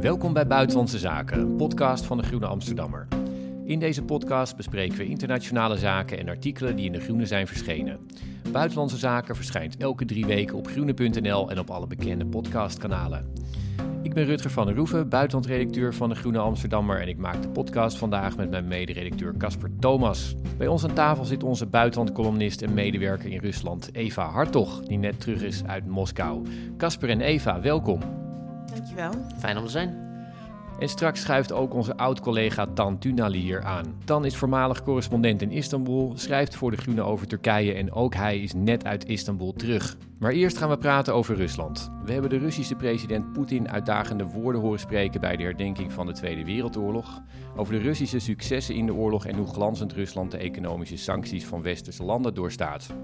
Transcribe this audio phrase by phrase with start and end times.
[0.00, 3.08] Welkom bij Buitenlandse Zaken, een podcast van de Groene Amsterdammer.
[3.64, 8.06] In deze podcast bespreken we internationale zaken en artikelen die in de Groene zijn verschenen.
[8.52, 13.32] Buitenlandse Zaken verschijnt elke drie weken op groene.nl en op alle bekende podcastkanalen.
[14.02, 17.48] Ik ben Rutger van der Roeven, buitenlandredacteur van de Groene Amsterdammer en ik maak de
[17.48, 20.34] podcast vandaag met mijn mederedacteur Casper Thomas.
[20.56, 25.20] Bij ons aan tafel zit onze buitenlandcolumnist en medewerker in Rusland, Eva Hartog, die net
[25.20, 26.46] terug is uit Moskou.
[26.76, 28.28] Casper en Eva, welkom.
[28.74, 29.12] Dankjewel.
[29.38, 30.08] Fijn om te zijn.
[30.78, 33.94] En straks schuift ook onze oud-collega Tan Tunali hier aan.
[34.04, 38.38] Tan is voormalig correspondent in Istanbul, schrijft voor De Groene over Turkije en ook hij
[38.38, 39.96] is net uit Istanbul terug.
[40.20, 41.90] Maar eerst gaan we praten over Rusland.
[42.04, 46.12] We hebben de Russische president Poetin uitdagende woorden horen spreken bij de herdenking van de
[46.12, 47.22] Tweede Wereldoorlog.
[47.56, 51.62] Over de Russische successen in de oorlog en hoe glanzend Rusland de economische sancties van
[51.62, 52.94] westerse landen doorstaat.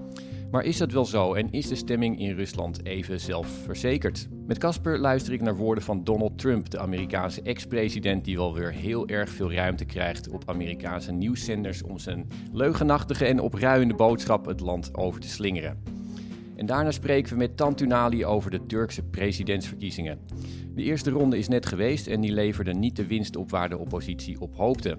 [0.51, 4.27] Maar is dat wel zo en is de stemming in Rusland even zelfverzekerd?
[4.47, 8.71] Met Casper luister ik naar woorden van Donald Trump, de Amerikaanse ex-president die wel weer
[8.71, 14.59] heel erg veel ruimte krijgt op Amerikaanse nieuwszenders om zijn leugenachtige en opruiende boodschap het
[14.59, 15.96] land over te slingeren.
[16.57, 20.19] En daarna spreken we met Tantunali over de Turkse presidentsverkiezingen.
[20.75, 23.77] De eerste ronde is net geweest en die leverde niet de winst op waar de
[23.77, 24.97] oppositie op hoopte.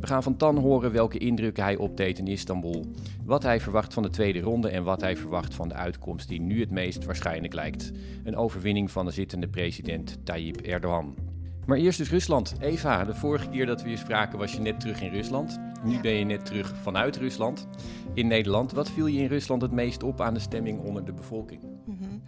[0.00, 2.86] We gaan van Tan horen welke indrukken hij opdeed in Istanbul,
[3.24, 6.40] wat hij verwacht van de tweede ronde en wat hij verwacht van de uitkomst die
[6.40, 7.92] nu het meest waarschijnlijk lijkt.
[8.24, 11.29] Een overwinning van de zittende president Tayyip Erdogan.
[11.66, 12.54] Maar eerst dus Rusland.
[12.60, 15.58] Eva, de vorige keer dat we hier spraken was je net terug in Rusland.
[15.84, 17.68] Nu ben je net terug vanuit Rusland
[18.14, 18.72] in Nederland.
[18.72, 21.62] Wat viel je in Rusland het meest op aan de stemming onder de bevolking?
[21.86, 22.22] Mm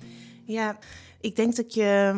[0.45, 0.79] Ja,
[1.21, 2.13] ik denk dat je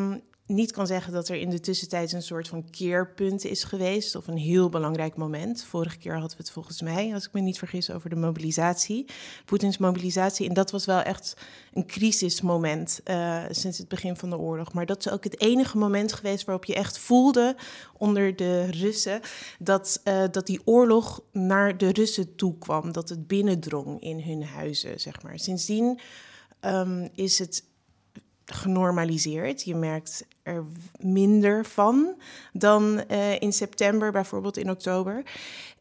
[0.46, 4.26] niet kan zeggen dat er in de tussentijd een soort van keerpunt is geweest of
[4.26, 5.64] een heel belangrijk moment.
[5.64, 9.06] Vorige keer hadden we het volgens mij, als ik me niet vergis, over de mobilisatie,
[9.44, 10.48] Poetins mobilisatie.
[10.48, 11.36] En dat was wel echt
[11.72, 14.72] een crisismoment uh, sinds het begin van de oorlog.
[14.72, 17.56] Maar dat is ook het enige moment geweest waarop je echt voelde
[17.98, 19.20] onder de Russen
[19.58, 24.44] dat, uh, dat die oorlog naar de Russen toe kwam, dat het binnendrong in hun
[24.44, 25.38] huizen, zeg maar.
[25.38, 26.00] Sindsdien
[26.60, 27.64] um, is het
[28.46, 29.62] genormaliseerd.
[29.62, 30.64] Je merkt er
[30.98, 32.14] minder van
[32.52, 35.22] dan uh, in september, bijvoorbeeld in oktober.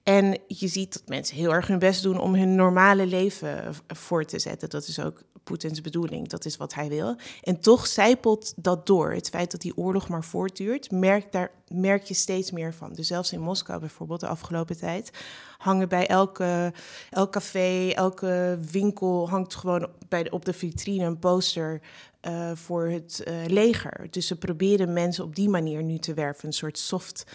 [0.03, 4.25] En je ziet dat mensen heel erg hun best doen om hun normale leven voor
[4.25, 4.69] te zetten.
[4.69, 7.15] Dat is ook Poetins bedoeling, dat is wat hij wil.
[7.41, 9.13] En toch zijpelt dat door.
[9.13, 12.93] Het feit dat die oorlog maar voortduurt, merk, daar merk je steeds meer van.
[12.93, 15.11] Dus zelfs in Moskou bijvoorbeeld de afgelopen tijd
[15.57, 16.73] hangen bij elke,
[17.09, 21.81] elk café, elke winkel hangt gewoon bij de, op de vitrine een poster
[22.27, 24.07] uh, voor het uh, leger.
[24.09, 27.25] Dus ze proberen mensen op die manier nu te werven, een soort soft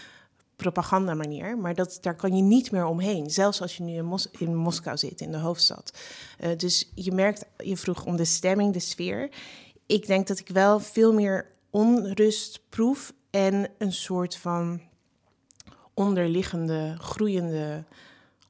[0.56, 1.58] propaganda manier.
[1.58, 4.56] Maar dat, daar kan je niet meer omheen, zelfs als je nu in, Mos in
[4.56, 5.98] Moskou zit, in de hoofdstad.
[6.40, 9.30] Uh, dus je merkt, je vroeg om de stemming, de sfeer.
[9.86, 14.80] Ik denk dat ik wel veel meer onrust proef en een soort van
[15.94, 17.84] onderliggende, groeiende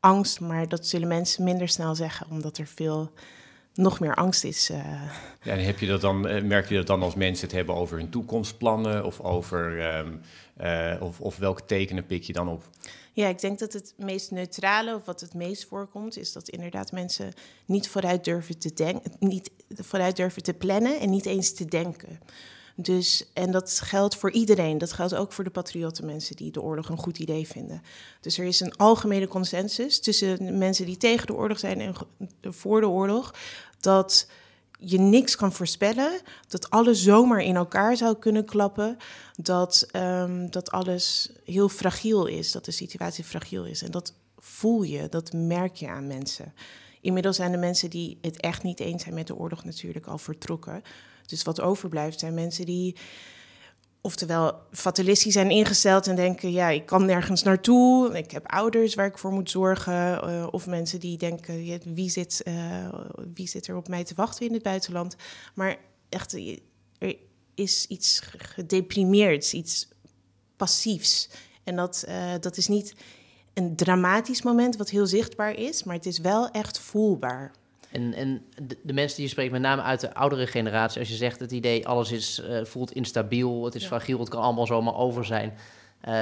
[0.01, 0.41] angst.
[0.41, 3.11] Maar dat zullen mensen minder snel zeggen, omdat er veel
[3.79, 4.71] nog meer angst is.
[4.71, 4.79] Uh...
[5.43, 7.75] Ja, en heb je dat dan, eh, merk je dat dan als mensen het hebben
[7.75, 10.21] over hun toekomstplannen of over um,
[10.61, 12.63] uh, of, of welke tekenen pik je dan op?
[13.13, 16.93] Ja, ik denk dat het meest neutrale, of wat het meest voorkomt, is dat inderdaad
[16.93, 17.33] mensen
[17.65, 22.19] niet vooruit durven te denken, niet vooruit durven te plannen en niet eens te denken.
[22.81, 24.79] Dus, en dat geldt voor iedereen.
[24.79, 27.83] Dat geldt ook voor de patriotten, mensen die de oorlog een goed idee vinden.
[28.21, 31.95] Dus er is een algemene consensus tussen mensen die tegen de oorlog zijn en
[32.43, 33.35] voor de oorlog,
[33.81, 34.29] dat
[34.79, 38.97] je niks kan voorspellen, dat alles zomaar in elkaar zou kunnen klappen,
[39.37, 43.83] dat, um, dat alles heel fragiel is, dat de situatie fragiel is.
[43.83, 46.55] En dat voel je, dat merk je aan mensen.
[47.01, 50.19] Inmiddels zijn de mensen die het echt niet eens zijn met de oorlog natuurlijk al
[50.19, 50.83] vertrokken.
[51.27, 52.97] Dus wat overblijft zijn mensen die
[54.01, 59.07] oftewel fatalistisch zijn ingesteld en denken: ja, ik kan nergens naartoe, ik heb ouders waar
[59.07, 60.31] ik voor moet zorgen.
[60.31, 62.89] Uh, of mensen die denken: wie, zit, uh,
[63.35, 65.17] wie zit er op mij te wachten in het buitenland?
[65.55, 65.77] Maar
[66.09, 66.33] echt,
[66.99, 67.17] er
[67.55, 69.89] is iets gedeprimeerds, iets
[70.57, 71.29] passiefs.
[71.65, 72.95] En dat, uh, dat is niet
[73.55, 77.53] een dramatisch moment wat heel zichtbaar is, maar het is wel echt voelbaar.
[77.91, 78.45] En, en
[78.83, 81.53] de, mensen die je spreekt, met name uit de oudere generatie, als je zegt het
[81.53, 83.89] idee alles is, uh, voelt instabiel, het is ja.
[83.89, 85.49] fragiel, het kan allemaal zomaar over zijn.
[85.49, 86.15] Uh,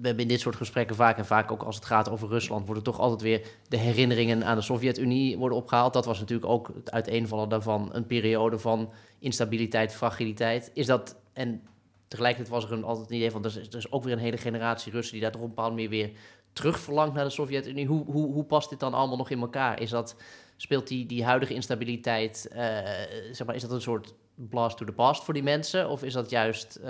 [0.00, 2.66] we hebben in dit soort gesprekken vaak en vaak ook als het gaat over Rusland,
[2.66, 5.92] worden toch altijd weer de herinneringen aan de Sovjet-Unie worden opgehaald.
[5.92, 10.70] Dat was natuurlijk ook het uiteenvallen daarvan een periode van instabiliteit, fragiliteit.
[10.74, 11.62] Is dat, en
[12.08, 14.18] tegelijkertijd was er een, altijd een idee van, er is, er is ook weer een
[14.18, 16.10] hele generatie Russen die daar toch op een bepaalde manier weer
[16.52, 17.86] terug verlangt naar de Sovjet-Unie.
[17.86, 19.80] Hoe, hoe, hoe past dit dan allemaal nog in elkaar?
[19.80, 20.16] Is dat
[20.56, 22.58] speelt die, die huidige instabiliteit, uh,
[23.32, 25.90] zeg maar, is dat een soort blast to the past voor die mensen?
[25.90, 26.88] Of is dat juist uh,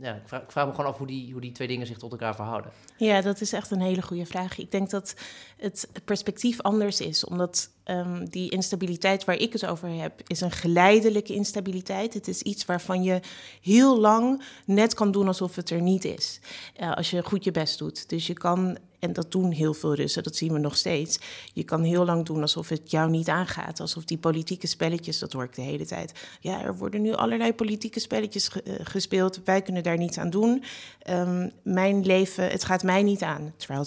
[0.00, 1.98] ja, ik, vraag, ik vraag me gewoon af hoe die, hoe die twee dingen zich
[1.98, 2.70] tot elkaar verhouden.
[2.96, 4.58] Ja, dat is echt een hele goede vraag.
[4.58, 5.14] Ik denk dat
[5.56, 10.50] het perspectief anders is, omdat um, die instabiliteit waar ik het over heb, is een
[10.50, 12.14] geleidelijke instabiliteit.
[12.14, 13.20] Het is iets waarvan je
[13.60, 16.40] heel lang net kan doen alsof het er niet is.
[16.80, 18.08] Uh, als je goed je best doet.
[18.08, 21.18] Dus je kan, en dat doen heel veel Russen, dat zien we nog steeds.
[21.52, 23.80] Je kan heel lang doen alsof het jou niet aangaat.
[23.80, 26.12] Alsof die politieke spelletjes, dat hoor ik de hele tijd.
[26.40, 29.40] Ja, er worden nu allerlei politieke spelletjes ge, uh, gespeeld.
[29.44, 30.64] Wij kunnen daar niets aan doen.
[31.10, 33.54] Um, mijn leven, het gaat mij niet aan.
[33.56, 33.84] Terwijl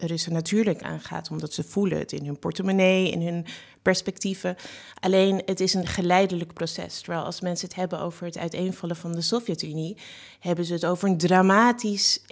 [0.00, 3.46] Russen natuurlijk aangaat, omdat ze voelen het in hun portemonnee, in hun
[3.82, 4.56] perspectieven.
[5.00, 7.00] Alleen het is een geleidelijk proces.
[7.00, 9.96] Terwijl als mensen het hebben over het uiteenvallen van de Sovjet-Unie,
[10.40, 12.24] hebben ze het over een dramatisch.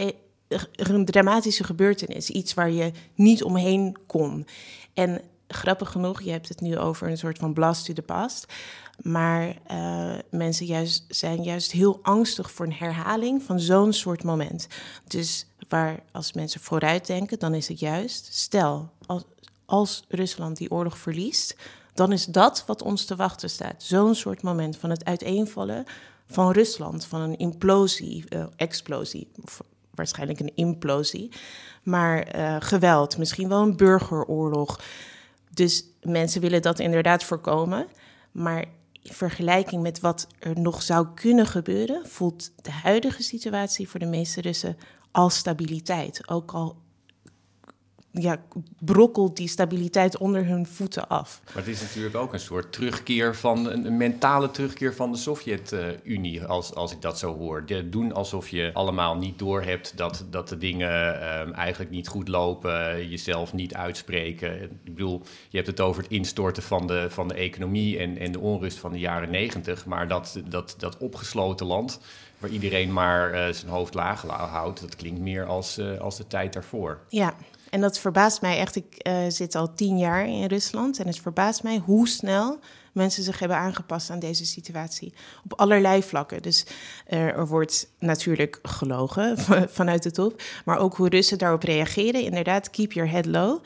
[0.73, 4.47] Een dramatische gebeurtenis, iets waar je niet omheen kon.
[4.95, 8.53] En grappig genoeg, je hebt het nu over een soort van blast to the past.
[9.03, 14.67] Maar uh, mensen juist, zijn juist heel angstig voor een herhaling van zo'n soort moment.
[15.07, 19.25] Dus waar als mensen vooruit denken, dan is het juist, stel, als,
[19.65, 21.57] als Rusland die oorlog verliest,
[21.95, 23.83] dan is dat wat ons te wachten staat.
[23.83, 25.85] Zo'n soort moment van het uiteenvallen
[26.27, 29.61] van Rusland, van een implosie, uh, explosie, of
[29.95, 31.33] waarschijnlijk een implosie,
[31.83, 34.81] maar uh, geweld, misschien wel een burgeroorlog.
[35.51, 37.87] Dus mensen willen dat inderdaad voorkomen,
[38.33, 38.65] maar
[39.03, 44.07] in vergelijking met wat er nog zou kunnen gebeuren, voelt de huidige situatie voor de
[44.07, 44.77] meeste Russen
[45.11, 46.29] als stabiliteit.
[46.29, 46.77] Ook al
[48.11, 48.43] ja,
[48.79, 51.41] brokkelt die stabiliteit onder hun voeten af.
[51.45, 56.45] Maar het is natuurlijk ook een soort terugkeer van een, mentale terugkeer van de Sovjet-Unie,
[56.45, 57.65] als, als ik dat zo hoor.
[57.91, 60.91] Doen alsof je allemaal niet doorhebt dat, dat de dingen
[61.41, 64.63] um, eigenlijk niet goed lopen, jezelf niet uitspreken.
[64.63, 68.33] Ik bedoel, je hebt het over het instorten van de, van de economie en, en
[68.33, 72.01] de onrust van de jaren negentig, maar dat, dat, dat opgesloten land
[72.39, 76.27] waar iedereen maar uh, zijn hoofd laag houdt, dat klinkt meer als, uh, als de
[76.27, 77.01] tijd daarvoor.
[77.09, 77.35] Ja,
[77.71, 78.77] en dat verbaast mij echt.
[78.77, 82.59] Ik uh, zit al tien jaar in Rusland en het verbaast mij hoe snel
[82.93, 85.13] mensen zich hebben aangepast aan deze situatie.
[85.45, 86.43] Op allerlei vlakken.
[86.43, 86.67] Dus
[87.07, 89.39] er wordt natuurlijk gelogen
[89.79, 92.23] vanuit de top, maar ook hoe Russen daarop reageren.
[92.23, 93.61] Inderdaad, keep your head low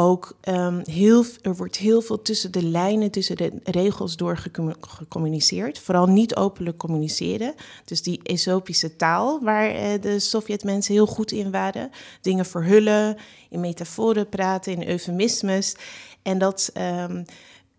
[0.00, 4.48] ook um, heel, er wordt heel veel tussen de lijnen, tussen de regels door
[4.80, 5.78] gecommuniceerd.
[5.78, 7.54] Vooral niet openlijk communiceren.
[7.84, 11.90] Dus die esopische taal, waar uh, de Sovjet-mensen heel goed in waren.
[12.20, 13.16] Dingen verhullen,
[13.50, 15.76] in metaforen praten, in eufemismes.
[16.22, 17.24] En dat, um,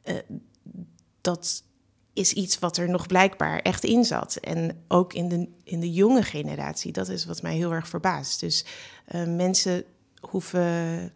[0.05, 0.15] uh,
[1.21, 1.63] dat
[2.13, 4.35] is iets wat er nog blijkbaar echt in zat.
[4.35, 8.39] En ook in de, in de jonge generatie, dat is wat mij heel erg verbaast.
[8.39, 8.65] Dus
[9.15, 9.83] uh, mensen
[10.19, 11.11] hoeven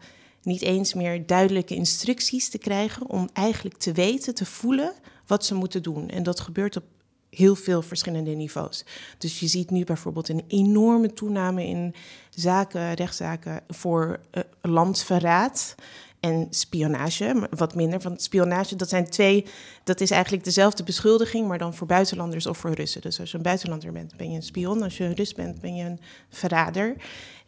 [0.46, 4.92] niet eens meer duidelijke instructies te krijgen om eigenlijk te weten, te voelen
[5.26, 6.08] wat ze moeten doen.
[6.08, 6.84] En dat gebeurt op
[7.30, 8.84] heel veel verschillende niveaus.
[9.18, 11.94] Dus je ziet nu bijvoorbeeld een enorme toename in
[12.30, 15.74] zaken, rechtszaken voor uh, landverraad
[16.20, 18.00] en spionage, wat minder.
[18.00, 19.44] Want spionage, dat zijn twee,
[19.84, 23.00] dat is eigenlijk dezelfde beschuldiging, maar dan voor buitenlanders of voor Russen.
[23.00, 24.82] Dus als je een buitenlander bent, ben je een spion.
[24.82, 26.96] Als je een Rus bent, ben je een verrader.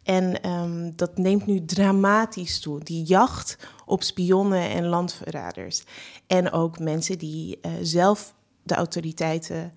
[0.08, 2.80] En um, dat neemt nu dramatisch toe.
[2.80, 3.56] Die jacht
[3.86, 5.82] op spionnen en landverraders.
[6.26, 9.72] En ook mensen die uh, zelf de autoriteiten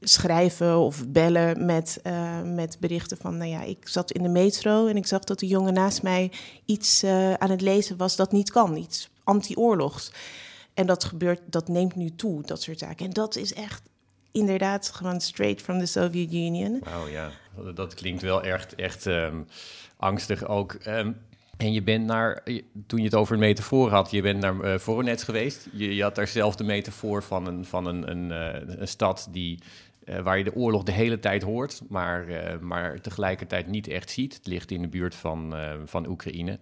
[0.00, 3.36] schrijven of bellen met, uh, met berichten van...
[3.36, 6.32] nou ja, ik zat in de metro en ik zag dat de jongen naast mij
[6.64, 8.76] iets uh, aan het lezen was dat niet kan.
[8.76, 10.12] Iets anti-oorlogs.
[10.74, 13.06] En dat gebeurt, dat neemt nu toe, dat soort zaken.
[13.06, 13.82] En dat is echt
[14.32, 16.80] inderdaad gewoon straight from the Soviet Union.
[16.84, 17.30] Wauw, ja.
[17.74, 19.46] Dat klinkt wel echt, echt um,
[19.96, 20.76] angstig ook.
[20.86, 21.16] Um,
[21.58, 22.42] en je bent naar,
[22.86, 25.68] toen je het over een metafoor had, je bent naar uh, Voronezh geweest.
[25.72, 29.28] Je, je, had daar zelf de metafoor van een, van een, een, uh, een stad
[29.30, 29.58] die,
[30.08, 32.26] uh, waar je de oorlog de hele tijd hoort, maar,
[32.60, 34.34] maar tegelijkertijd niet echt ziet.
[34.34, 36.58] Het ligt in de buurt van, van Oekraïne.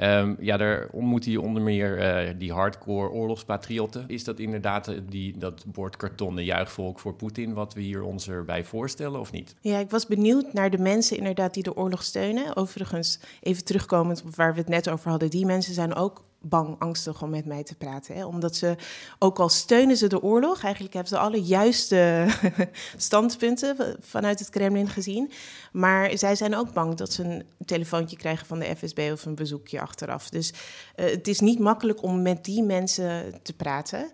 [0.00, 4.04] Um, ja, daar ontmoet hij onder meer die hardcore oorlogspatriotten.
[4.06, 8.64] Is dat inderdaad die, dat bord kartonnen juichvolk voor Poetin, wat we hier ons erbij
[8.64, 9.54] voorstellen, of niet?
[9.60, 12.56] Ja, ik was benieuwd naar de mensen inderdaad die de oorlog steunen.
[12.56, 16.76] Overigens, even terugkomend op waar we het net over hadden, die mensen zijn ook bang,
[16.78, 18.14] angstig om met mij te praten.
[18.14, 18.24] Hè?
[18.24, 18.76] Omdat ze,
[19.18, 22.26] ook al steunen ze de oorlog, eigenlijk hebben ze alle juiste
[22.96, 25.30] standpunten vanuit het Kremlin gezien.
[25.72, 29.34] Maar zij zijn ook bang dat ze een telefoontje krijgen van de FSB of een
[29.34, 30.30] bezoekje achteraf.
[30.30, 30.52] Dus
[30.96, 34.10] uh, het is niet makkelijk om met die mensen te praten,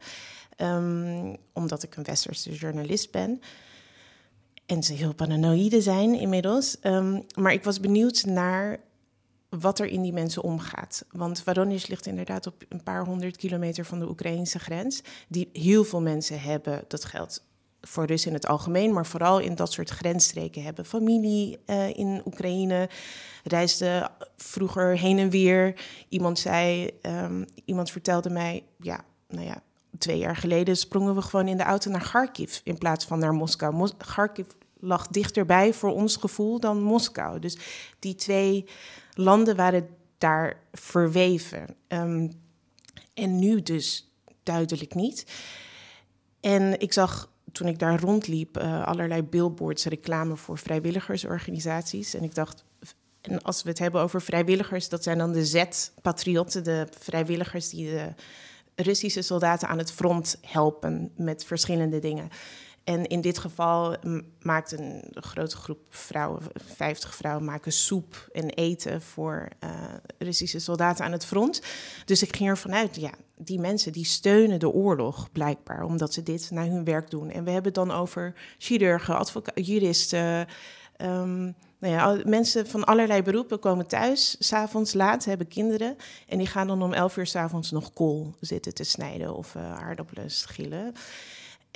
[0.56, 3.40] um, omdat ik een westerse journalist ben.
[4.66, 6.76] En ze heel paranoïde zijn inmiddels.
[6.82, 8.80] Um, maar ik was benieuwd naar
[9.48, 11.04] wat er in die mensen omgaat.
[11.10, 15.84] Want Voronezh ligt inderdaad op een paar honderd kilometer van de Oekraïnse grens, die heel
[15.84, 16.84] veel mensen hebben.
[16.88, 17.46] Dat geldt
[17.80, 20.84] voor Russen in het algemeen, maar vooral in dat soort grensstreken hebben.
[20.84, 22.88] Familie uh, in Oekraïne,
[23.44, 25.80] reisde vroeger heen en weer.
[26.08, 29.62] Iemand zei, um, iemand vertelde mij, ja, nou ja,
[29.98, 33.34] twee jaar geleden sprongen we gewoon in de auto naar Kharkiv in plaats van naar
[33.34, 33.74] Moskou.
[33.74, 34.46] Mos Kharkiv
[34.80, 37.38] lag dichterbij voor ons gevoel dan Moskou.
[37.38, 37.58] Dus
[37.98, 38.64] die twee
[39.18, 41.66] landen waren daar verweven.
[41.88, 42.30] Um,
[43.14, 45.26] en nu dus duidelijk niet.
[46.40, 52.14] En ik zag toen ik daar rondliep uh, allerlei billboards, reclame voor vrijwilligersorganisaties.
[52.14, 52.64] En ik dacht,
[53.20, 57.90] en als we het hebben over vrijwilligers, dat zijn dan de Z-patriotten, de vrijwilligers die
[57.90, 58.14] de
[58.74, 62.28] Russische soldaten aan het front helpen met verschillende dingen.
[62.88, 63.96] En in dit geval
[64.42, 66.42] maakt een grote groep vrouwen,
[66.74, 69.70] 50 vrouwen, maken soep en eten voor uh,
[70.18, 71.62] Russische soldaten aan het front.
[72.04, 76.22] Dus ik ging ervan uit, ja, die mensen die steunen de oorlog blijkbaar, omdat ze
[76.22, 77.30] dit naar hun werk doen.
[77.30, 80.46] En we hebben het dan over chirurgen, juristen.
[80.96, 85.96] Um, nou ja, mensen van allerlei beroepen komen thuis, s'avonds laat, hebben kinderen.
[86.26, 89.72] En die gaan dan om 11 uur s'avonds nog kool zitten te snijden of uh,
[89.72, 90.94] aardappelen schillen.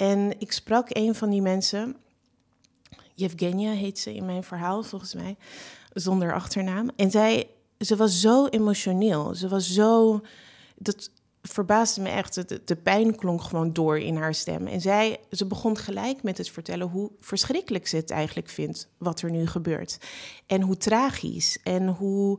[0.02, 1.97] En ik sprak een van die mensen,
[3.14, 5.37] Yevgenia heet ze in mijn verhaal volgens mij,
[5.92, 6.90] zonder achternaam.
[6.97, 10.21] En zij, ze was zo emotioneel, ze was zo,
[10.76, 11.11] dat
[11.42, 14.66] verbaasde me echt, de, de pijn klonk gewoon door in haar stem.
[14.66, 19.21] En zij, ze begon gelijk met het vertellen hoe verschrikkelijk ze het eigenlijk vindt, wat
[19.21, 19.99] er nu gebeurt.
[20.47, 22.38] En hoe tragisch en hoe,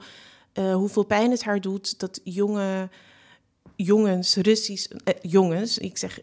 [0.54, 2.90] uh, hoeveel pijn het haar doet dat jonge
[3.76, 6.20] jongens, Russisch, eh, jongens, ik zeg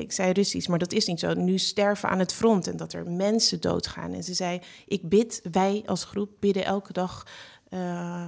[0.00, 1.34] ik zei Russisch, maar dat is niet zo.
[1.34, 4.12] Nu sterven aan het front en dat er mensen doodgaan.
[4.12, 7.26] En ze zei: Ik bid, wij als groep bidden elke dag
[7.70, 8.24] uh,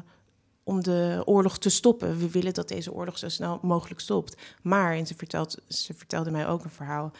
[0.65, 2.19] om de oorlog te stoppen.
[2.19, 4.37] We willen dat deze oorlog zo snel mogelijk stopt.
[4.63, 5.15] Maar, en ze,
[5.69, 7.13] ze vertelde mij ook een verhaal.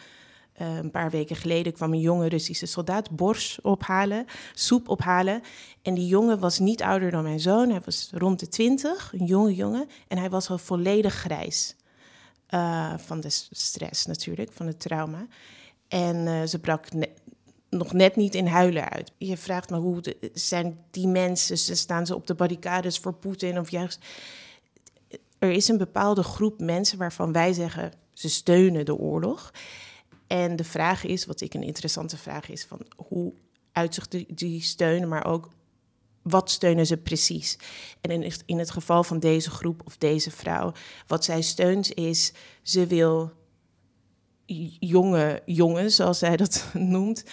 [0.61, 5.41] Uh, een paar weken geleden kwam een jonge Russische soldaat bors ophalen, soep ophalen.
[5.81, 7.69] En die jongen was niet ouder dan mijn zoon.
[7.69, 9.89] Hij was rond de twintig, een jonge jongen.
[10.07, 11.75] En hij was al volledig grijs.
[12.49, 15.27] Uh, van de stress natuurlijk, van het trauma.
[15.87, 16.87] En uh, ze brak
[17.69, 19.11] nog net niet in huilen uit.
[19.17, 23.71] Je vraagt me hoe zijn die mensen, staan ze op de barricades voor Poetin of
[23.71, 24.05] juist.
[25.39, 29.53] Er is een bepaalde groep mensen waarvan wij zeggen ze steunen de oorlog.
[30.27, 33.33] En de vraag is, wat ik een interessante vraag is, van hoe
[33.71, 35.49] uitzicht die, die steun, maar ook
[36.29, 37.57] wat steunen ze precies?
[38.01, 40.71] En in, in het geval van deze groep of deze vrouw,
[41.07, 43.31] wat zij steunt is, ze wil
[44.79, 47.23] jonge jongens, zoals zij dat noemt,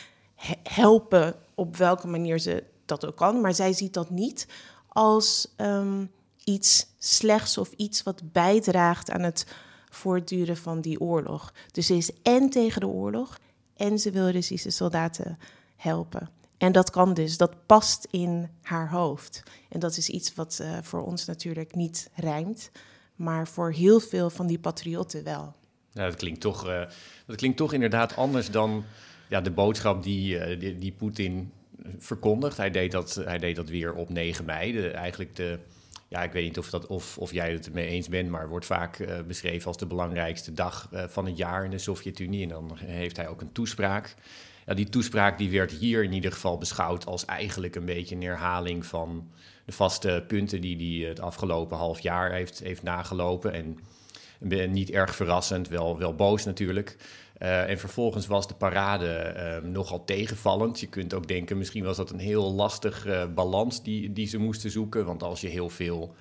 [0.62, 3.40] helpen op welke manier ze dat ook kan.
[3.40, 4.46] Maar zij ziet dat niet
[4.88, 6.10] als um,
[6.44, 9.46] iets slechts of iets wat bijdraagt aan het
[9.90, 11.52] voortduren van die oorlog.
[11.72, 13.38] Dus ze is en tegen de oorlog
[13.76, 15.38] en ze wil Russische soldaten
[15.76, 16.30] helpen.
[16.64, 19.42] En dat kan dus, dat past in haar hoofd.
[19.68, 22.70] En dat is iets wat uh, voor ons natuurlijk niet rijmt,
[23.16, 25.54] maar voor heel veel van die patriotten wel.
[25.90, 26.82] Ja, dat klinkt toch, uh,
[27.26, 28.84] dat klinkt toch inderdaad anders dan
[29.28, 31.52] ja, de boodschap die, uh, die, Poetin
[31.98, 32.56] verkondigt.
[32.56, 34.88] Hij deed, dat, hij deed dat weer op 9 mei.
[34.88, 35.58] Eigenlijk de,
[36.08, 38.66] ja, ik weet niet of, dat, of, of jij het ermee eens bent, maar wordt
[38.66, 42.42] vaak beschreven als de belangrijkste dag van het jaar in de Sovjet-Unie.
[42.42, 44.14] En dan heeft hij ook een toespraak
[44.66, 48.22] ja, die toespraak die werd hier in ieder geval beschouwd als eigenlijk een beetje een
[48.22, 49.30] herhaling van
[49.64, 53.52] de vaste punten die hij het afgelopen half jaar heeft, heeft nagelopen.
[53.52, 53.78] En
[54.72, 56.96] niet erg verrassend, wel, wel boos natuurlijk.
[57.38, 60.80] Uh, en vervolgens was de parade uh, nogal tegenvallend.
[60.80, 64.38] Je kunt ook denken, misschien was dat een heel lastig uh, balans die, die ze
[64.38, 65.04] moesten zoeken.
[65.04, 66.14] Want als je heel veel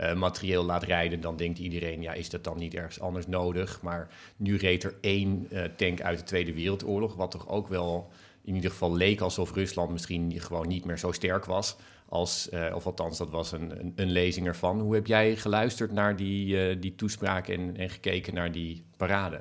[0.00, 3.82] uh, materieel laat rijden, dan denkt iedereen, ja, is dat dan niet ergens anders nodig?
[3.82, 8.10] Maar nu reed er één uh, tank uit de Tweede Wereldoorlog, wat toch ook wel
[8.44, 11.76] in ieder geval leek alsof Rusland misschien gewoon niet meer zo sterk was.
[12.08, 14.80] Als, uh, of althans, dat was een, een, lezing ervan.
[14.80, 19.40] Hoe heb jij geluisterd naar die, die toespraak en, en gekeken naar die parade?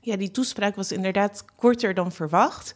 [0.00, 2.74] Ja, die toespraak was inderdaad korter dan verwacht.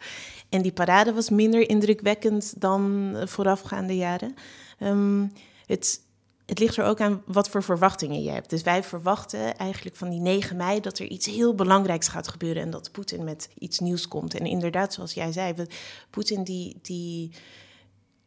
[0.48, 4.34] En die parade was minder indrukwekkend dan voorafgaande jaren.
[4.80, 5.32] Um,
[5.66, 6.05] het,
[6.46, 8.50] het ligt er ook aan wat voor verwachtingen je hebt.
[8.50, 12.62] Dus wij verwachten eigenlijk van die 9 mei dat er iets heel belangrijks gaat gebeuren
[12.62, 14.34] en dat Poetin met iets nieuws komt.
[14.34, 15.54] En inderdaad, zoals jij zei,
[16.10, 17.30] Poetin die, die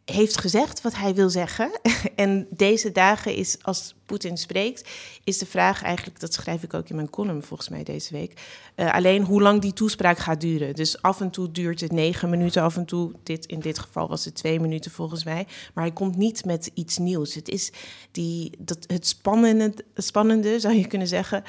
[0.05, 1.71] heeft gezegd wat hij wil zeggen.
[2.15, 4.89] En deze dagen is als Poetin spreekt,
[5.23, 8.41] is de vraag eigenlijk, dat schrijf ik ook in mijn column volgens mij deze week,
[8.75, 10.75] uh, alleen hoe lang die toespraak gaat duren.
[10.75, 14.07] Dus af en toe duurt het negen minuten, af en toe, dit, in dit geval
[14.07, 17.33] was het twee minuten volgens mij, maar hij komt niet met iets nieuws.
[17.33, 17.71] Het is
[18.11, 21.43] die, dat, het spannende, spannende, zou je kunnen zeggen,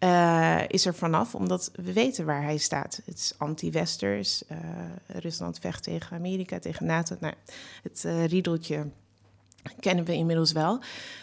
[0.00, 3.00] uh, is er vanaf, omdat we weten waar hij staat.
[3.04, 4.58] Het is anti-westers, uh,
[5.06, 7.16] Rusland vecht tegen Amerika, tegen NATO.
[7.20, 7.34] Nou,
[7.82, 8.86] het riedeltje
[9.80, 10.80] kennen we inmiddels wel.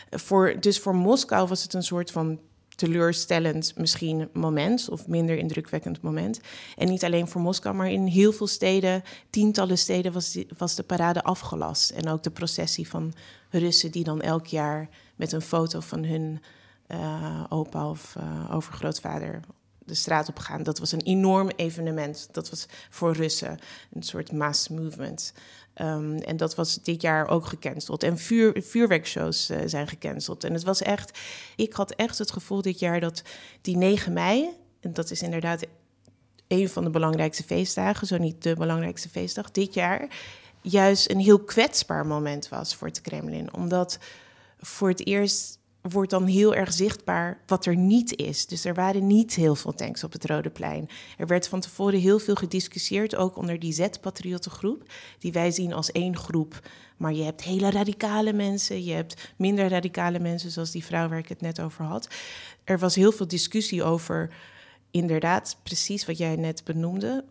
[0.09, 2.39] Voor, dus voor Moskou was het een soort van
[2.79, 6.39] teleurstellend misschien moment, of minder indrukwekkend moment.
[6.77, 10.13] En niet alleen voor Moskou, maar in heel veel steden, tientallen steden,
[10.57, 11.89] was, de parade afgelast.
[11.89, 13.13] En ook de processie van
[13.49, 16.41] Russen die dan elk jaar met een foto van hun
[16.87, 19.39] uh, opa of uh, overgrootvader
[19.89, 20.63] de straat op gaan.
[20.63, 22.29] Dat was een enorm evenement.
[22.31, 23.59] Dat was voor Russen
[23.93, 25.33] een soort mass movement.
[25.81, 28.03] Um, en dat was dit jaar ook gecanceld.
[28.03, 30.43] En vuur, vuurwerkshows uh, zijn gecanceld.
[30.43, 31.19] En het was echt,
[31.55, 33.21] ik had echt het gevoel dit jaar dat
[33.61, 35.65] die 9 mei, en dat is inderdaad
[36.47, 40.07] een van de belangrijkste feestdagen, zo niet de belangrijkste feestdag dit jaar,
[40.61, 43.53] juist een heel kwetsbaar moment was voor het Kremlin.
[43.53, 43.99] Omdat
[44.59, 48.45] voor het eerst wordt dan heel erg zichtbaar wat er niet is.
[48.45, 50.89] Dus er waren niet heel veel tanks op het Rode Plein.
[51.17, 54.83] Er werd van tevoren heel veel gediscussieerd, ook onder die Z-patriottengroep,
[55.19, 56.59] die wij zien als één groep.
[56.97, 61.17] Maar je hebt hele radicale mensen, je hebt minder radicale mensen, zoals die vrouw waar
[61.17, 62.07] ik het net over had.
[62.63, 64.33] Er was heel veel discussie over,
[64.91, 67.25] inderdaad, precies wat jij net benoemde.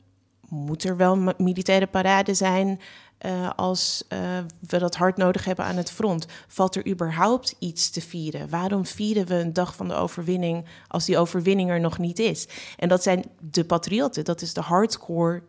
[0.49, 2.81] Moet er wel militaire parade zijn?
[3.26, 4.38] uh, als uh,
[4.69, 6.26] we dat hard nodig hebben aan het front?
[6.47, 8.49] Valt er überhaupt iets te vieren?
[8.49, 12.49] Waarom vieren we een dag van de overwinning als die overwinning er nog niet is?
[12.76, 15.43] En dat zijn de patriotten, dat is de hardcore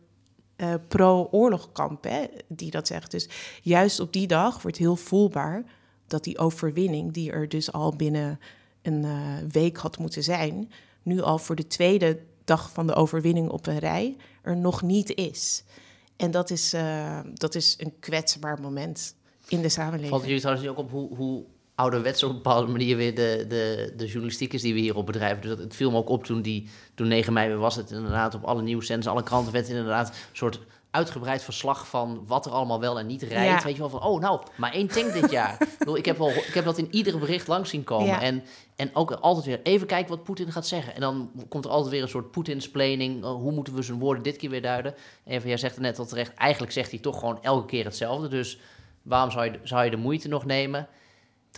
[0.58, 2.08] uh, pro-oorlogkamp
[2.48, 3.12] die dat zegt.
[3.12, 3.30] Dus
[3.62, 5.64] juist op die dag wordt heel voelbaar
[6.08, 8.40] dat die overwinning, die er dus al binnen
[8.82, 9.06] een
[9.52, 10.72] week had moeten zijn,
[11.04, 15.16] nu al voor de tweede dag van de overwinning op een rij er nog niet
[15.16, 15.64] is.
[16.16, 19.16] En dat is, uh, dat is een kwetsbaar moment
[19.48, 20.10] in de samenleving.
[20.10, 21.44] Valt jullie trouwens ook op hoe, hoe
[21.76, 25.06] ouderwets op een bepaalde manier weer de, de, de journalistiek is die we hier op
[25.06, 25.42] bedrijven.
[25.42, 28.36] Dus dat, het viel me ook op toen, die, toen 9 mei was het inderdaad
[28.36, 30.60] op alle nieuwszenders, alle kranten werd inderdaad een soort
[30.92, 33.64] uitgebreid verslag van wat er allemaal wel en niet rijdt.
[33.64, 35.54] Weet je wel van, oh nou, maar één tank dit jaar.
[35.62, 38.20] ik, bedoel, ik, heb al, ik heb dat in iedere bericht langs zien komen.
[38.20, 38.44] En,
[38.76, 40.96] en ook altijd weer even kijken wat Poetin gaat zeggen.
[40.96, 43.24] En dan komt er altijd weer een soort Poetinsplaining.
[43.24, 44.96] Uh, hoe moeten we zijn woorden dit keer weer duiden?
[45.26, 48.28] Even, jij zegt net al terecht, eigenlijk zegt hij toch gewoon elke keer hetzelfde.
[48.28, 48.60] Dus
[49.02, 50.88] waarom zou je, zou je de moeite nog nemen?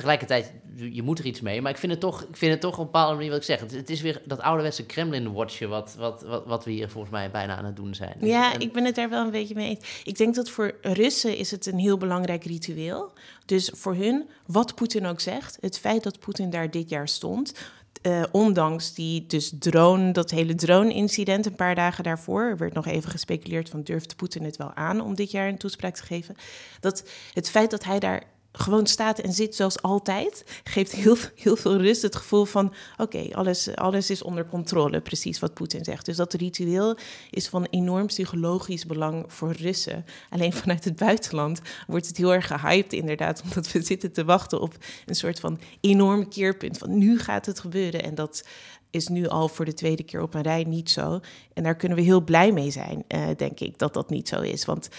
[0.01, 1.61] Tegelijkertijd, je moet er iets mee.
[1.61, 3.45] Maar ik vind het toch, ik vind het toch op een bepaalde manier wat ik
[3.45, 3.59] zeg.
[3.59, 7.57] Het, is weer dat ouderwetse Kremlin-watchen wat, wat, wat, wat, we hier volgens mij bijna
[7.57, 8.17] aan het doen zijn.
[8.19, 10.01] Ja, ik ben het daar wel een beetje mee eens.
[10.03, 13.13] Ik denk dat voor Russen is het een heel belangrijk ritueel.
[13.45, 17.53] Dus voor hun, wat Poetin ook zegt, het feit dat Poetin daar dit jaar stond...
[18.01, 22.85] Uh, ondanks die dus drone, dat hele drone-incident een paar dagen daarvoor, er werd nog
[22.85, 26.35] even gespeculeerd van durft Poetin het wel aan om dit jaar een toespraak te geven.
[26.79, 31.55] Dat het feit dat hij daar gewoon staat en zit zoals altijd, geeft heel, heel
[31.55, 32.01] veel rust.
[32.01, 36.05] Het gevoel van: oké, alles, alles is onder controle, precies wat Poetin zegt.
[36.05, 36.97] Dus dat ritueel
[37.29, 40.05] is van enorm psychologisch belang voor Russen.
[40.29, 44.61] Alleen vanuit het buitenland wordt het heel erg gehyped, inderdaad, omdat we zitten te wachten
[44.61, 46.77] op een soort van enorm keerpunt.
[46.77, 48.03] Van nu gaat het gebeuren.
[48.03, 48.43] En dat
[48.89, 51.19] is nu al voor de tweede keer op een rij niet zo.
[51.53, 54.41] En daar kunnen we heel blij mee zijn, uh, denk ik, dat dat niet zo
[54.41, 54.65] is.
[54.65, 54.89] Want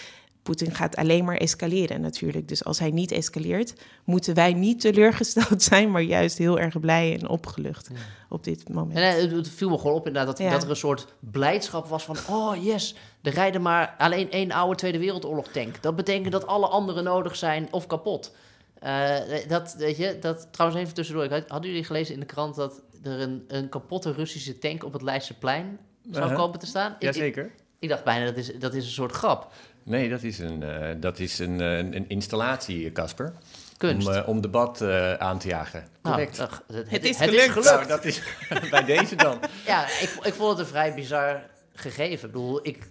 [0.43, 2.47] Poetin gaat alleen maar escaleren natuurlijk.
[2.47, 7.19] Dus als hij niet escaleert, moeten wij niet teleurgesteld zijn, maar juist heel erg blij
[7.19, 7.89] en opgelucht
[8.29, 8.97] op dit moment.
[8.97, 12.03] En eh, het viel me gewoon op inderdaad dat, dat er een soort blijdschap was
[12.03, 15.81] van, oh yes, er rijden maar alleen één oude Tweede Wereldoorlog tank.
[15.81, 18.35] Dat betekent dat alle anderen nodig zijn of kapot.
[18.83, 19.15] Uh,
[19.47, 23.19] dat, weet je, dat, trouwens even tussendoor, hadden jullie gelezen in de krant dat er
[23.19, 25.79] een, een kapotte Russische tank op het Leidseplein
[26.11, 26.95] zou komen te staan?
[26.99, 27.45] Jazeker.
[27.45, 29.51] Ik, ik, dacht bijna, dat is, dat is een soort grap.
[29.83, 33.33] Nee, dat is een, uh, dat is een, uh, een installatie, Casper.
[33.77, 34.07] Kunst.
[34.07, 34.81] Om, uh, om debat
[35.17, 35.79] aan te jagen.
[36.01, 36.37] Nou, Correct.
[36.37, 37.45] Nou, ach, het, het, is het, gelukt.
[37.45, 37.69] Is gelukt.
[37.69, 38.21] Nou, dat is
[38.69, 39.39] bij deze dan.
[39.65, 41.41] ja, ik, ik vond het een vrij bizar
[41.73, 42.27] gegeven.
[42.27, 42.87] Ik bedoel, ik,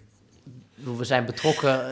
[0.75, 1.89] bedoel, we zijn betrokken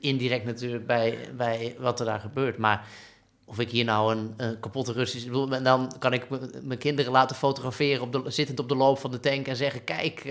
[0.00, 2.58] indirect natuurlijk bij, bij wat er daar gebeurt.
[2.58, 2.86] Maar
[3.44, 5.28] of ik hier nou een, een kapotte Russische...
[5.28, 6.26] Bedoel, dan kan ik
[6.62, 9.84] mijn kinderen laten fotograferen op de, zittend op de loop van de tank en zeggen...
[9.84, 10.24] kijk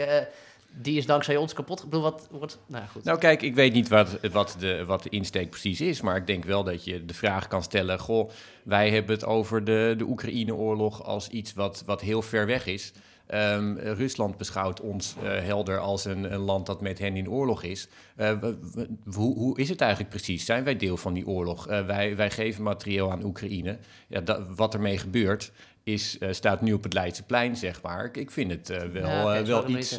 [0.75, 1.79] die is dankzij ons kapot.
[1.79, 2.59] Ik bedoel, wat wordt.
[2.67, 3.03] Nou, goed.
[3.03, 6.01] nou, kijk, ik weet niet wat, wat, de, wat de insteek precies is.
[6.01, 8.29] Maar ik denk wel dat je de vraag kan stellen: Goh,
[8.63, 12.93] wij hebben het over de, de Oekraïne-oorlog als iets wat, wat heel ver weg is.
[13.27, 17.87] Ehm, Rusland beschouwt ons uh, helder als een, land dat met hen in oorlog is.
[18.17, 18.31] Uh,
[19.13, 20.45] hoe, hoe, is het eigenlijk precies?
[20.45, 21.69] Zijn wij deel van die oorlog?
[21.69, 23.77] Uh, wij, wij, geven materieel aan Oekraïne.
[24.07, 25.51] Ja, dat, wat ermee gebeurt,
[25.83, 28.09] is, uh, staat nu op het Leidseplein, zeg maar.
[28.13, 29.97] Ik vind het uh, wel, ja, uh, wel iets...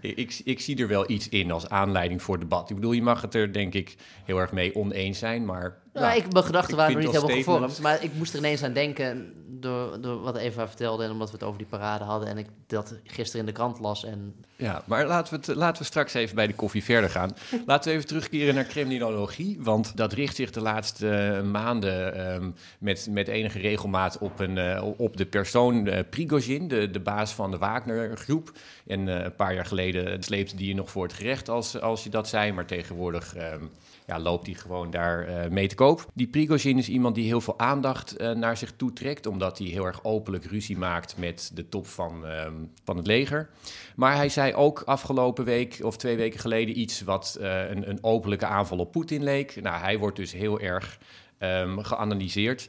[0.00, 2.70] ik, ik zie er wel iets in als aanleiding voor debat.
[2.70, 5.80] Ik bedoel, je mag het er denk ik heel erg mee oneens zijn, maar...
[5.92, 8.62] Nou, ja, ik, mijn gedachten waren nog niet helemaal gevormd, maar ik moest er ineens
[8.62, 12.28] aan denken door, door wat Eva vertelde en omdat we het over die parade hadden
[12.28, 14.04] en ik dat gisteren in de krant las.
[14.04, 14.44] En...
[14.62, 17.30] Ja, maar laten we, het, laten we straks even bij de koffie verder gaan.
[17.66, 23.08] laten we even terugkeren naar criminologie, want dat richt zich de laatste maanden um, met,
[23.10, 27.50] met enige regelmaat op, een, uh, op de persoon uh, Prigozhin, de, de baas van
[27.50, 28.52] de Wagner-groep.
[28.86, 32.10] En een paar jaar geleden sleepte die je nog voor het gerecht als, als je
[32.10, 33.36] dat zei, maar tegenwoordig...
[33.36, 33.70] Um,
[34.06, 36.06] ja, loopt hij gewoon daar mee te koop.
[36.14, 39.86] Die Prigozhin is iemand die heel veel aandacht naar zich toe trekt, omdat hij heel
[39.86, 42.46] erg openlijk ruzie maakt met de top van, uh,
[42.84, 43.48] van het leger.
[43.96, 48.04] Maar hij zei ook afgelopen week of twee weken geleden iets wat uh, een, een
[48.04, 49.62] openlijke aanval op Poetin leek.
[49.62, 50.98] Nou, hij wordt dus heel erg
[51.38, 52.68] um, geanalyseerd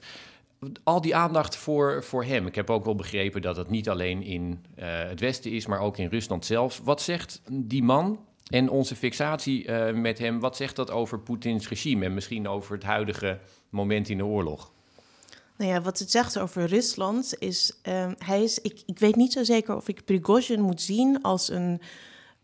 [0.83, 2.47] al die aandacht voor, voor hem.
[2.47, 5.79] Ik heb ook wel begrepen dat het niet alleen in uh, het Westen is, maar
[5.79, 6.81] ook in Rusland zelf.
[6.83, 8.19] Wat zegt die man
[8.49, 12.73] en onze fixatie uh, met hem, wat zegt dat over Poetins regime en misschien over
[12.73, 14.72] het huidige moment in de oorlog?
[15.57, 19.33] Nou ja, wat het zegt over Rusland is, uh, hij is ik, ik weet niet
[19.33, 21.81] zo zeker of ik Prigozhin moet zien als een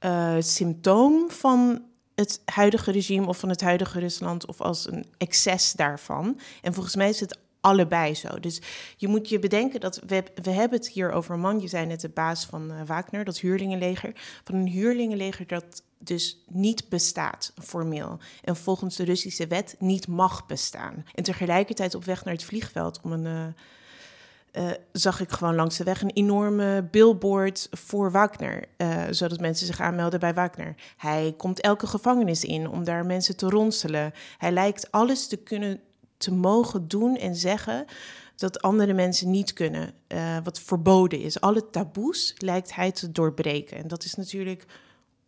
[0.05, 1.83] uh, symptoom van
[2.15, 6.39] het huidige regime of van het huidige Rusland of als een excess daarvan.
[6.61, 8.39] En volgens mij is het allebei zo.
[8.39, 8.61] Dus
[8.97, 11.85] je moet je bedenken dat we, we hebben het hier over een man, je zei
[11.85, 17.53] net de baas van uh, Wagner, dat huurlingenleger, van een huurlingenleger dat dus niet bestaat
[17.61, 21.05] formeel en volgens de Russische wet niet mag bestaan.
[21.13, 25.77] En tegelijkertijd op weg naar het vliegveld om een uh, uh, zag ik gewoon langs
[25.77, 28.67] de weg een enorme billboard voor Wagner,
[29.09, 30.75] zodat mensen zich aanmelden bij Wagner.
[30.97, 34.13] Hij komt elke gevangenis in om daar mensen te ronselen.
[34.37, 35.79] Hij lijkt alles te kunnen
[36.19, 37.85] te mogen doen en zeggen
[38.35, 41.41] dat andere mensen niet kunnen, uh, wat verboden is.
[41.41, 43.77] Alle taboes lijkt hij te doorbreken.
[43.77, 44.65] En dat is natuurlijk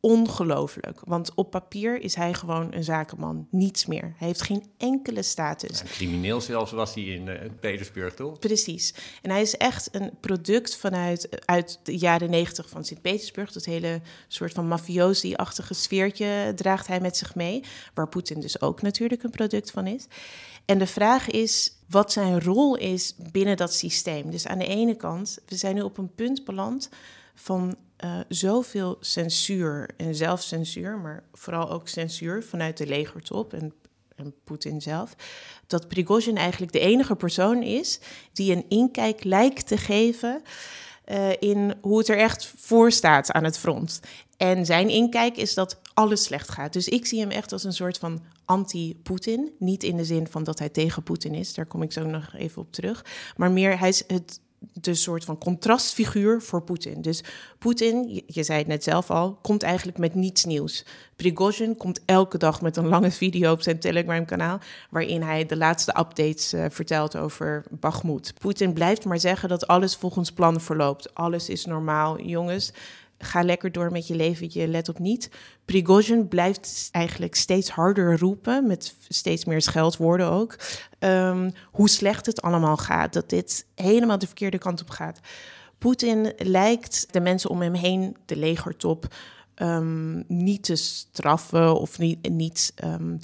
[0.02, 1.00] ongelooflijk.
[1.04, 4.14] Want op papier is hij gewoon een zakenman, niets meer.
[4.18, 5.80] Hij heeft geen enkele status.
[5.80, 8.40] Ja, crimineel zelfs was hij in uh, Petersburg, toch?
[8.40, 8.94] Precies.
[9.22, 13.52] En hij is echt een product vanuit uit de jaren negentig van Sint-Petersburg.
[13.52, 17.64] Dat hele soort van mafiosi-achtige sfeertje draagt hij met zich mee.
[17.94, 20.08] Waar Poetin dus ook natuurlijk een product van is.
[20.66, 24.32] En de vraag is wat zijn rol is binnen dat systeem.
[24.32, 26.90] Dus aan de ene kant, we zijn nu op een punt beland
[27.42, 33.74] van uh, zoveel censuur en zelfcensuur, maar vooral ook censuur vanuit de legertop en,
[34.16, 35.16] en Poetin zelf,
[35.68, 38.00] dat Prigozhin eigenlijk de enige persoon is
[38.34, 40.42] die een inkijk lijkt te geven
[41.12, 44.00] uh, in hoe het er echt voor staat aan het front.
[44.38, 46.74] En zijn inkijk is dat alles slecht gaat.
[46.74, 49.52] Dus ik zie hem echt als een soort van anti-Poetin.
[49.60, 52.34] Niet in de zin van dat hij tegen Poetin is, daar kom ik zo nog
[52.36, 53.06] even op terug.
[53.36, 54.40] Maar meer, hij is het
[54.74, 57.02] de soort van contrastfiguur voor Poetin.
[57.02, 57.24] Dus
[57.60, 60.86] Poetin, je, zei het net zelf al, komt eigenlijk met niets nieuws.
[61.16, 64.60] Prigozhin komt elke dag met een lange video op zijn Telegram-kanaal...
[64.90, 68.34] waarin hij de laatste updates uh, vertelt over Bakhmut.
[68.40, 71.14] Poetin blijft maar zeggen dat alles volgens plan verloopt.
[71.14, 72.22] Alles is normaal.
[72.22, 72.72] Jongens,
[73.24, 75.30] ga lekker door met je leventje, let op niet.
[75.66, 80.56] Prigozhin blijft eigenlijk steeds harder roepen, met steeds meer scheldwoorden ook,
[81.00, 85.20] um, hoe slecht het allemaal gaat, dat dit helemaal de verkeerde kant op gaat.
[85.78, 89.14] Poetin lijkt de mensen om hem heen, de legertop,
[89.56, 93.20] um, niet te straffen of niet, um,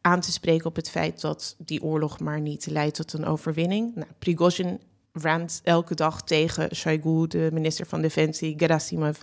[0.00, 3.94] aan te spreken op het feit dat die oorlog maar niet leidt tot een overwinning.
[3.94, 4.80] Nou, Prigozhin
[5.22, 9.18] rant elke dag tegen Shoigu, de minister van Defensie, Gerasimov,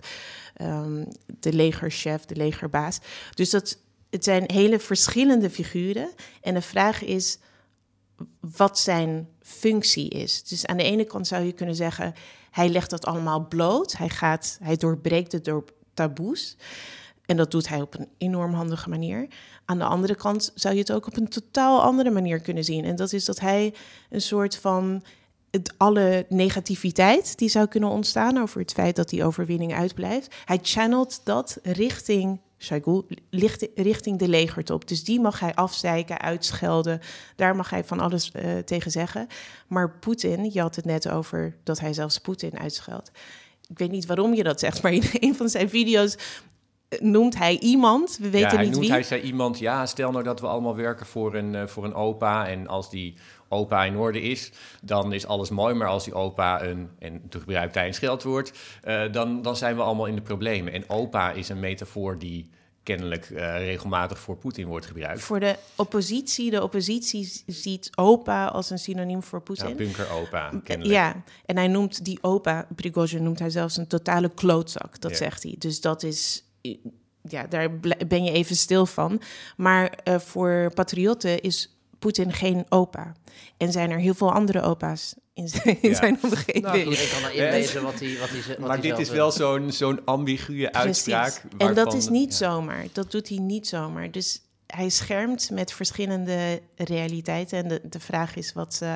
[0.62, 1.08] um,
[1.40, 2.98] de legerchef, de legerbaas.
[3.34, 3.78] Dus dat,
[4.10, 6.10] het zijn hele verschillende figuren.
[6.40, 7.38] En de vraag is
[8.40, 10.42] wat zijn functie is.
[10.42, 12.14] Dus aan de ene kant zou je kunnen zeggen,
[12.50, 13.96] hij legt dat allemaal bloot.
[13.96, 16.56] Hij, gaat, hij doorbreekt het door taboes.
[17.26, 19.28] En dat doet hij op een enorm handige manier.
[19.64, 22.84] Aan de andere kant zou je het ook op een totaal andere manier kunnen zien.
[22.84, 23.74] En dat is dat hij
[24.10, 25.02] een soort van
[25.54, 30.34] het, alle negativiteit die zou kunnen ontstaan over het feit dat die overwinning uitblijft.
[30.44, 33.02] Hij channelt dat richting Shoigu,
[33.74, 34.88] richting de legertop.
[34.88, 37.00] Dus die mag hij afzeiken, uitschelden.
[37.36, 39.26] Daar mag hij van alles uh, tegen zeggen.
[39.68, 43.10] Maar Poetin, je had het net over dat hij zelfs Poetin uitscheldt.
[43.68, 46.16] Ik weet niet waarom je dat zegt, maar in een van zijn video's
[47.00, 48.16] noemt hij iemand.
[48.20, 48.92] We weten ja, hij niet noemt, wie.
[48.92, 51.94] Hij zei iemand, ja, stel nou dat we allemaal werken voor een, eh, voor een
[51.94, 52.48] opa.
[52.48, 53.14] En als die
[53.48, 54.52] opa in orde is,
[54.82, 55.74] dan is alles mooi.
[55.74, 58.52] Maar als die opa een, en toen gebruikt hij een scheldwoord,
[58.82, 60.72] eh, dan, dan zijn we allemaal in de problemen.
[60.72, 62.50] En opa is een metafoor die
[62.82, 65.20] kennelijk eh, regelmatig voor Poetin wordt gebruikt.
[65.20, 69.76] Voor de oppositie, de oppositie ziet opa als een synoniem voor Ja, Poetin.
[69.76, 70.94] bunker-opa, kennelijk.
[70.94, 75.16] Ja, en hij noemt die opa, Prigozhin noemt hij zelfs een totale klootzak, dat Ja.
[75.16, 75.54] zegt hij.
[75.58, 76.44] Dus dat is,
[77.22, 77.78] ja, daar
[78.08, 79.20] ben je even stil van.
[79.56, 81.73] Maar eh, voor patriotten is
[82.04, 83.12] Poetin geen opa.
[83.56, 85.96] En zijn er heel veel andere opa's in zijn, in Ja.
[85.96, 86.64] zijn omgeving.
[86.64, 89.72] Nou, Iedereen kan inlezen wat hij, wat hij, ze- wat Maar dit is wel zo'n
[89.72, 91.30] zo'n ambiguë uitspraak.
[91.40, 91.50] Precies.
[91.58, 92.46] En dat waarvan- is niet ja.
[92.50, 92.86] zomaar.
[92.92, 94.10] Dat doet hij niet zomaar.
[94.10, 97.58] Dus hij schermt met verschillende realiteiten.
[97.58, 98.94] En de, de vraag is wat, eh,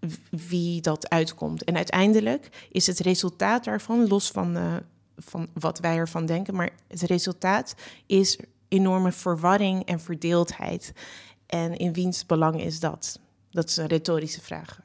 [0.00, 1.64] w- wie dat uitkomt.
[1.64, 4.74] En uiteindelijk is het resultaat daarvan, los van, eh,
[5.16, 7.74] van wat wij ervan denken, maar het resultaat
[8.06, 10.92] is enorme verwarring en verdeeldheid.
[11.54, 13.18] En in wiens belang is dat?
[13.50, 14.78] Dat is een retorische vraag.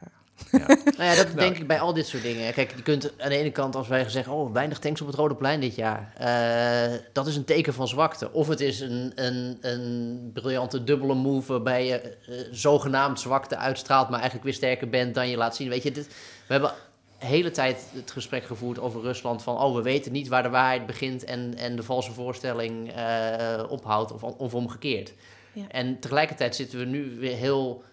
[0.52, 1.38] Nou ja, dat Nou.
[1.40, 2.54] denk ik bij al dit soort dingen.
[2.54, 5.16] Kijk, je kunt aan de ene kant, als wij zeggen, oh, weinig tanks op het
[5.16, 6.14] Rode Plein dit jaar.
[6.18, 8.32] eh, dat is een teken van zwakte.
[8.32, 14.06] Of het is een, een, een briljante dubbele move waarbij je eh, zogenaamd zwakte uitstraalt,
[14.10, 15.70] maar eigenlijk weer sterker bent dan je laat zien.
[15.70, 16.08] Weet je, dit,
[16.48, 16.72] we hebben
[17.20, 20.50] de hele tijd het gesprek gevoerd over Rusland van, oh, we weten niet waar de
[20.50, 25.14] waarheid begint en, en de valse voorstelling eh, ophoudt of, of omgekeerd.
[25.54, 25.68] Ja.
[25.68, 27.84] En tegelijkertijd zitten we nu weer heel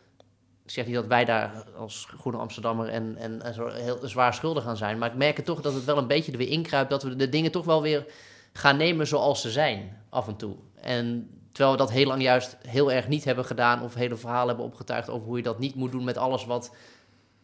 [0.66, 4.34] ik zeg niet dat wij daar als Groene Amsterdammer en, en, en zo heel zwaar
[4.34, 4.98] schuldig aan zijn.
[4.98, 6.90] Maar ik merk het toch dat het wel een beetje er weer inkruipt.
[6.90, 8.06] Dat we de dingen toch wel weer
[8.52, 10.56] gaan nemen zoals ze zijn, af en toe.
[10.80, 13.82] En terwijl we dat heel lang juist heel erg niet hebben gedaan.
[13.82, 16.74] Of hele verhalen hebben opgetuigd over hoe je dat niet moet doen met alles wat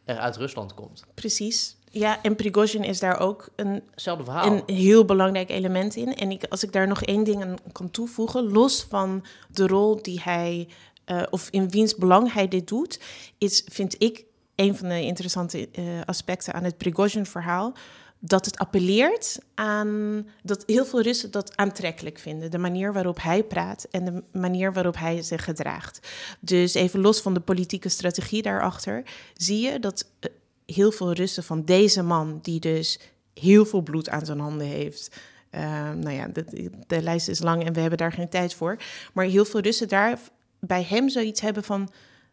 [0.04, 1.04] er uit Rusland komt.
[1.14, 1.76] Precies.
[1.94, 4.46] Ja, en Prigozhin is daar ook een verhaal.
[4.46, 6.14] een heel belangrijk element in.
[6.14, 10.02] En ik, als ik daar nog één ding aan kan toevoegen, los van de rol
[10.02, 10.68] die hij,
[11.04, 13.00] eh, of in wiens belang hij dit doet,
[13.38, 14.24] is, vind ik,
[14.54, 17.72] een van de interessante eh, aspecten aan het Prigozhin-verhaal.
[18.18, 22.50] Dat het appelleert aan dat heel veel Russen dat aantrekkelijk vinden.
[22.50, 26.08] De manier waarop hij praat en de manier waarop hij zich gedraagt.
[26.40, 29.02] Dus even los van de politieke strategie daarachter,
[29.34, 30.30] zie je dat eh,
[30.74, 32.98] heel veel Russen van deze man, die dus
[33.34, 35.16] heel veel bloed aan zijn handen heeft.
[35.50, 35.60] Uh,
[35.92, 38.76] nou ja, de, de, lijst is lang en we hebben daar geen tijd voor.
[39.12, 40.18] Maar heel veel Russen daar
[40.60, 41.90] bij hem zoiets hebben van,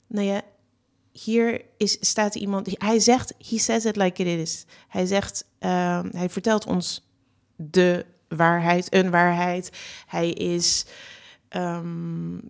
[0.08, 0.41] nou ja,
[1.12, 4.65] hier is, staat iemand, hij zegt, he says it like it is.
[4.88, 7.08] Hij zegt, uh, hij vertelt ons
[7.56, 9.71] de waarheid, een waarheid.
[10.08, 10.86] Hij is,
[11.49, 12.41] um,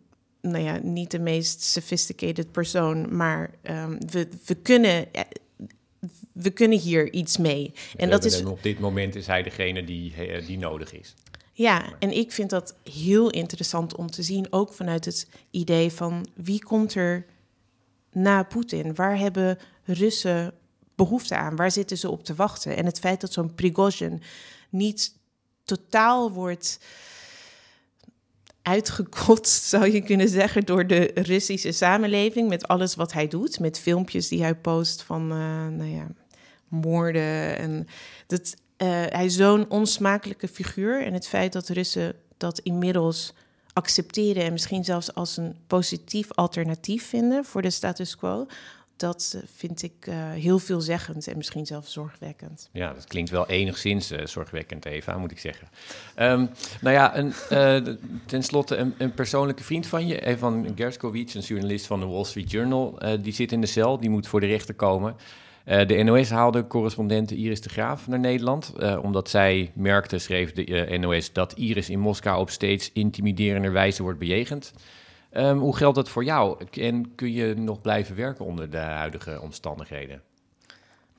[0.42, 3.52] nou ja, niet de meest sophisticated persoon, maar
[4.00, 5.08] we, we kunnen
[6.42, 7.74] we kunnen hier iets mee.
[7.96, 8.44] En dat is...
[8.44, 10.14] op dit moment is hij degene die,
[10.46, 11.16] die nodig is.
[11.54, 16.28] Ja, en ik vind dat heel interessant om te zien, ook vanuit het idee van
[16.36, 17.26] wie komt er
[18.12, 18.96] na Poetin?
[18.96, 20.54] Waar hebben Russen
[20.96, 21.56] behoefte aan?
[21.56, 22.76] Waar zitten ze op te wachten?
[22.76, 24.22] En het feit dat zo'n Prigozhin
[24.70, 25.16] niet
[25.64, 26.80] totaal wordt
[28.62, 33.80] uitgekotst, zou je kunnen zeggen, door de Russische samenleving met alles wat hij doet, met
[33.80, 36.08] filmpjes die hij post van, uh, nou ja,
[36.70, 37.88] moorden en
[38.28, 43.34] dat uh, hij zo'n onsmakelijke figuur en het feit dat Russen dat inmiddels
[43.74, 48.48] accepteren en misschien zelfs als een positief alternatief vinden voor de status quo,
[48.96, 52.70] dat vind ik uh, heel veelzeggend en misschien zelfs zorgwekkend.
[52.72, 55.68] Ja, dat klinkt wel enigszins uh, zorgwekkend, Eva, moet ik zeggen.
[56.18, 56.50] Um,
[56.82, 61.42] nou ja, een, uh, ten slotte een, een, persoonlijke vriend van je, Evan Gershkovich, een
[61.42, 64.48] journalist van de Wall Street Journal, die zit in de cel, die moet voor de
[64.48, 65.16] rechter komen.
[65.70, 70.52] Uh, de NOS haalde correspondente Iris de Graaf naar Nederland, uh, omdat zij merkte, schreef
[70.52, 74.74] de uh, NOS, dat Iris in Moskou op steeds intimiderender wijze wordt bejegend.
[75.34, 76.66] Um, hoe geldt dat voor jou?
[76.72, 80.22] En kun je nog blijven werken onder de huidige omstandigheden?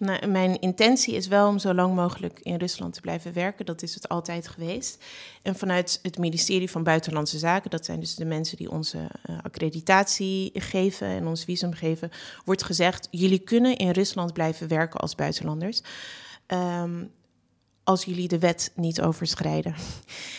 [0.00, 3.66] Nou, mijn intentie is wel om zo lang mogelijk in Rusland te blijven werken.
[3.66, 5.04] Dat is het altijd geweest.
[5.42, 9.38] En vanuit het ministerie van Buitenlandse Zaken, dat zijn dus de mensen die onze uh,
[9.42, 12.10] accreditatie geven en ons visum geven,
[12.44, 15.82] wordt gezegd: jullie kunnen in Rusland blijven werken als buitenlanders.
[16.46, 17.10] Um,
[17.84, 19.74] als jullie de wet niet overschrijden.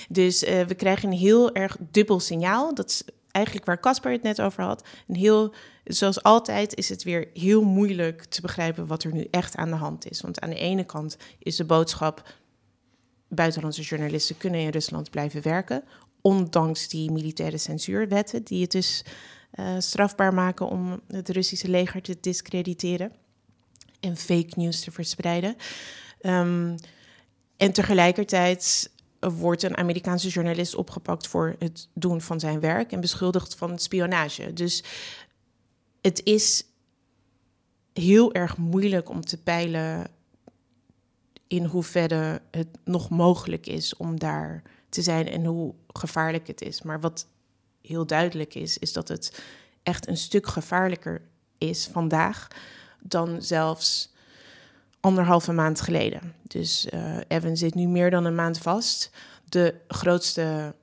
[0.10, 2.76] Dus uh, we krijgen een heel erg dubbel signaal.
[2.76, 4.84] Dat is eigenlijk waar Casper het net over had.
[5.08, 9.56] Een heel, zoals altijd is het weer heel moeilijk te begrijpen wat er nu echt
[9.56, 10.22] aan de hand is.
[10.22, 12.36] Want aan de ene kant is de boodschap:
[13.28, 15.84] buitenlandse journalisten kunnen in Rusland blijven werken,
[16.22, 19.04] ondanks die militaire censuurwetten die het dus
[19.56, 23.12] uh, strafbaar maken om het Russische leger te discrediteren
[24.00, 25.56] en fake news te verspreiden.
[26.22, 26.76] Um,
[27.58, 33.56] en tegelijkertijd wordt een Amerikaanse journalist opgepakt voor het doen van zijn werk en beschuldigd
[33.56, 34.54] van spionage.
[34.54, 34.84] Dus
[36.02, 36.66] het is
[37.94, 40.08] heel erg moeilijk om te peilen
[41.48, 46.82] in hoeverre het nog mogelijk is om daar te zijn en hoe gevaarlijk het is.
[46.82, 47.28] Maar wat
[47.82, 49.42] heel duidelijk is, is dat het
[49.84, 51.22] echt een stuk gevaarlijker
[51.58, 52.48] is vandaag
[53.00, 54.14] dan zelfs
[55.00, 56.34] anderhalve maand geleden.
[56.44, 59.12] Dus uh, Evan zit nu meer dan een maand vast.
[59.50, 60.76] De grootste.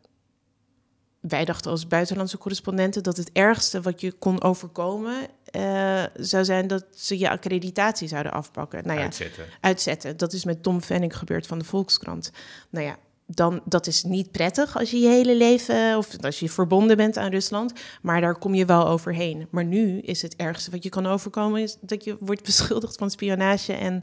[1.20, 5.14] Wij dachten als buitenlandse correspondenten dat het ergste wat je kon overkomen
[5.56, 8.86] uh, zou zijn dat ze je accreditatie zouden afpakken.
[8.86, 9.44] Nou ja, uitzetten.
[9.60, 10.16] Uitzetten.
[10.16, 12.30] Dat is met Tom Venning gebeurd van de Volkskrant.
[12.70, 16.50] Nou ja, dan dat is niet prettig als je je hele leven of als je
[16.50, 19.48] verbonden bent aan Rusland, maar daar kom je wel overheen.
[19.50, 23.10] Maar nu is het ergste wat je kan overkomen is dat je wordt beschuldigd van
[23.10, 24.02] spionage en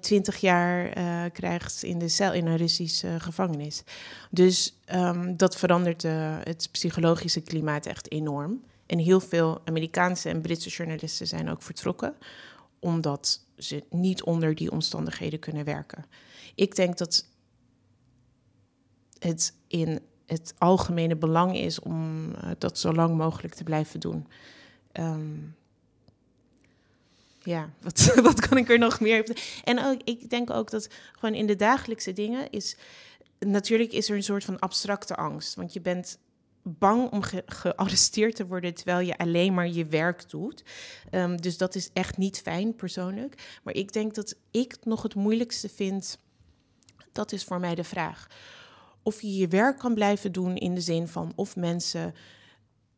[0.00, 3.82] twintig jaar uh, krijgt in de cel in een Russische gevangenis.
[4.30, 6.02] Dus um, dat verandert
[6.44, 8.62] het psychologische klimaat echt enorm.
[8.86, 12.14] En heel veel Amerikaanse en Britse journalisten zijn ook vertrokken,
[12.78, 16.04] omdat ze niet onder die omstandigheden kunnen werken.
[16.54, 17.28] Ik denk dat
[19.18, 24.26] het in het algemene belang is om dat zo lang mogelijk te blijven doen.
[24.92, 25.56] Um,
[27.42, 29.36] ja, wat, wat kan ik er nog meer?
[29.64, 32.76] En ook, ik denk ook dat gewoon in de dagelijkse dingen is.
[33.38, 35.54] Natuurlijk is er een soort van abstracte angst.
[35.54, 36.18] Want je bent
[36.62, 40.64] bang om ge gearresteerd te worden terwijl je alleen maar je werk doet.
[41.10, 43.58] Um, dus dat is echt niet fijn persoonlijk.
[43.62, 46.18] Maar ik denk dat ik nog het moeilijkste vind.
[47.12, 48.28] Dat is voor mij de vraag
[49.02, 52.14] of je je werk kan blijven doen in de zin van of mensen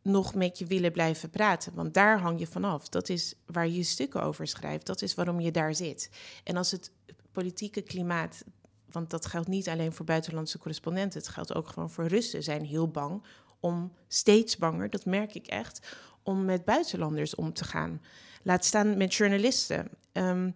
[0.05, 1.75] nog met je willen blijven praten.
[1.75, 2.89] Want daar hang je vanaf.
[2.89, 4.87] Dat is waar je stukken over schrijft.
[4.87, 6.11] Dat is waarom je daar zit.
[6.45, 6.91] En als het
[7.33, 8.45] politieke klimaat,
[8.91, 12.65] want dat geldt niet alleen voor buitenlandse correspondenten, het geldt ook gewoon voor Russen, zijn
[12.65, 13.23] heel bang
[13.61, 18.01] om steeds banger, dat merk ik echt, om met buitenlanders om te gaan.
[18.43, 19.89] Laat staan met journalisten.
[20.13, 20.53] Um,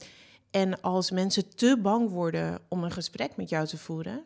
[0.51, 4.25] en als mensen te bang worden om een gesprek met jou te voeren,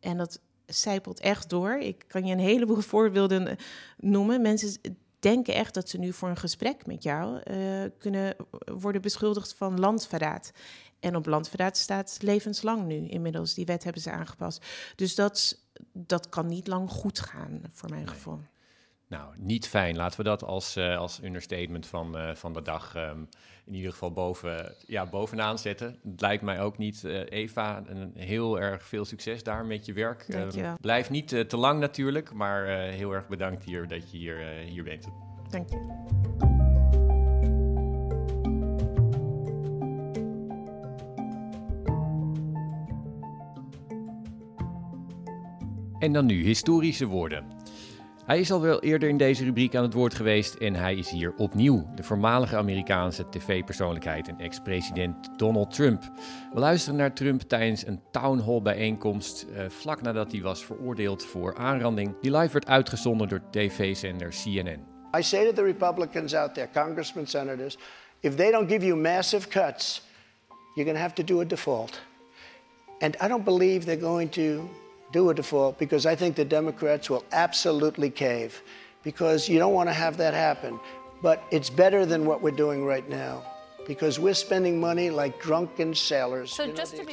[0.00, 1.78] en dat zijpelt echt door.
[1.78, 3.56] Ik kan je een heleboel voorbeelden eh,
[3.96, 4.42] noemen.
[4.42, 4.80] Mensen
[5.18, 9.80] denken echt dat ze nu voor een gesprek met jou uh, kunnen worden beschuldigd van
[9.80, 10.50] landverraad.
[11.00, 13.54] En op landverraad staat levenslang nu inmiddels.
[13.54, 14.64] Die wet hebben ze aangepast.
[14.96, 15.58] Dus dat,
[15.92, 18.40] dat kan niet lang goed gaan, voor mijn gevoel.
[19.08, 19.96] Nou, niet fijn.
[19.96, 23.28] Laten we dat als, uh, als understatement van, uh, van de dag um,
[23.64, 25.98] in ieder geval boven, ja, bovenaan zetten.
[26.10, 29.92] Het lijkt mij ook niet, uh, Eva, een, heel erg veel succes daar met je
[29.92, 30.26] werk.
[30.28, 34.84] Um, blijf niet te lang natuurlijk, maar heel erg bedankt hier dat je hier, hier
[34.84, 35.08] bent.
[35.50, 36.04] Dank je.
[45.98, 47.44] En dan nu historische woorden.
[48.26, 51.10] Hij is al wel eerder in deze rubriek aan het woord geweest en hij is
[51.10, 51.86] hier opnieuw.
[51.94, 56.02] De voormalige Amerikaanse tv-persoonlijkheid en ex-president Donald Trump.
[56.52, 61.24] We luisteren naar Trump tijdens een town hall bijeenkomst uh, vlak nadat hij was veroordeeld
[61.24, 64.84] voor aanranding, die live werd uitgezonden door tv-zender CNN.
[65.18, 67.78] I say to the Republicans out there, congressmen, senators,
[68.20, 70.02] if they don't give you massive cuts,
[70.74, 72.00] you're going to have to do a default.
[72.98, 74.70] And I don't believe they're going to
[75.16, 78.62] do a default because I think the Democrats will absolutely cave
[79.02, 80.78] because you don't want to have that happen.
[81.22, 83.42] But it's better than what we're doing right now.
[83.86, 86.54] Because we're spending money like drunken sailors.
[86.54, 86.64] So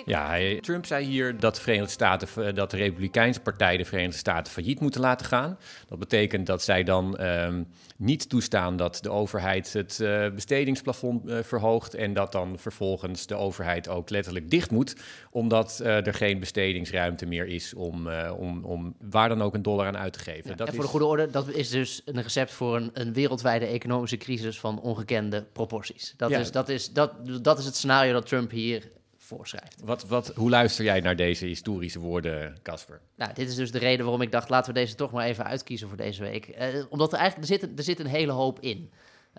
[0.06, 4.54] ja, Trump zei hier dat de Verenigde Staten, dat de Republikeinse partij de Verenigde Staten
[4.54, 5.58] failliet moeten laten gaan.
[5.88, 11.38] Dat betekent dat zij dan um, niet toestaan dat de overheid het uh, bestedingsplafond uh,
[11.42, 14.96] verhoogt en dat dan vervolgens de overheid ook letterlijk dicht moet,
[15.32, 19.88] omdat uh, er geen bestedingsruimte meer is om, om, om waar dan ook een dollar
[19.88, 20.50] aan uit te geven.
[20.50, 20.90] Ja, dat en voor is...
[20.90, 24.82] de goede orde, dat is dus een recept voor een, een wereldwijde economische crisis van
[24.82, 26.14] ongekende proporties.
[26.18, 26.40] Dat, ja.
[26.40, 27.12] is, dat, is, dat,
[27.44, 29.82] dat is het scenario dat Trump hier voorschrijft.
[29.84, 33.02] Wat, wat, hoe luister jij naar deze historische woorden, Casper?
[33.16, 35.46] Nou, dit is dus de reden waarom ik dacht, laten we deze toch maar even
[35.46, 36.48] uitkiezen voor deze week.
[36.48, 38.92] Uh, omdat er eigenlijk, er zit, er zit een hele hoop in.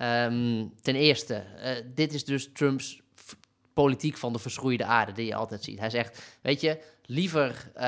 [0.03, 3.01] Um, ten eerste, uh, dit is dus Trumps
[3.75, 5.79] politiek van de verschroeide aarde die je altijd ziet.
[5.79, 7.83] Hij zegt, weet je, liever uh,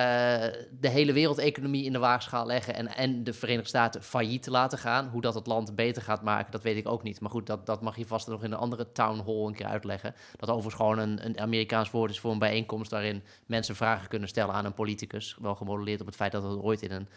[0.80, 5.08] de hele wereldeconomie in de waagschaal leggen en, en de Verenigde Staten failliet laten gaan.
[5.08, 7.20] Hoe dat het land beter gaat maken, dat weet ik ook niet.
[7.20, 9.66] Maar goed, dat, dat mag je vast nog in een andere town hall een keer
[9.66, 10.14] uitleggen.
[10.36, 14.28] Dat overigens gewoon een, een Amerikaans woord is voor een bijeenkomst waarin mensen vragen kunnen
[14.28, 15.36] stellen aan een politicus.
[15.40, 17.08] Wel gemodelleerd op het feit dat het ooit in een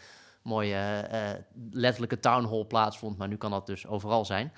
[0.42, 1.30] mooie eh,
[1.70, 3.18] letterlijke town hall plaatsvond.
[3.18, 4.52] Maar nu kan dat dus overal zijn.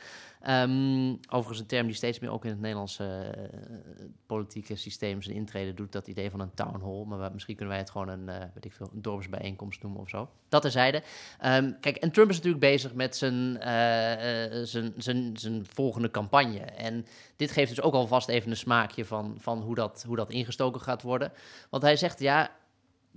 [0.49, 5.37] Um, overigens een term die steeds meer ook in het Nederlandse uh, politieke systeem zijn
[5.37, 5.93] intrede doet.
[5.93, 7.05] Dat idee van een town hall.
[7.05, 10.09] Maar misschien kunnen wij het gewoon een, uh, weet ik veel, een dorpsbijeenkomst noemen of
[10.09, 10.29] zo.
[10.49, 11.03] Dat terzijde.
[11.45, 16.61] Um, kijk, en Trump is natuurlijk bezig met zijn, uh, zijn, zijn, zijn volgende campagne.
[16.61, 17.07] En
[17.37, 20.81] dit geeft dus ook alvast even een smaakje van, van hoe, dat, hoe dat ingestoken
[20.81, 21.33] gaat worden.
[21.71, 22.51] Want hij zegt, ja,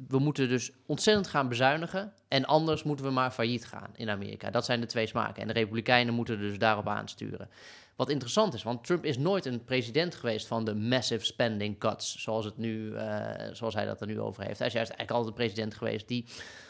[0.08, 2.14] we moeten dus ontzettend gaan bezuinigen.
[2.28, 4.52] En anders moeten we maar failliet gaan in Amerika.
[4.52, 5.42] Dat zijn de twee smaken.
[5.42, 7.50] En de Republikeinen moeten dus daarop aansturen.
[7.96, 12.22] Wat interessant is, want Trump is nooit een president geweest van de massive spending cuts,
[12.22, 14.58] zoals, het nu, uh, zoals hij dat er nu over heeft.
[14.58, 16.26] Hij is juist eigenlijk altijd een president geweest die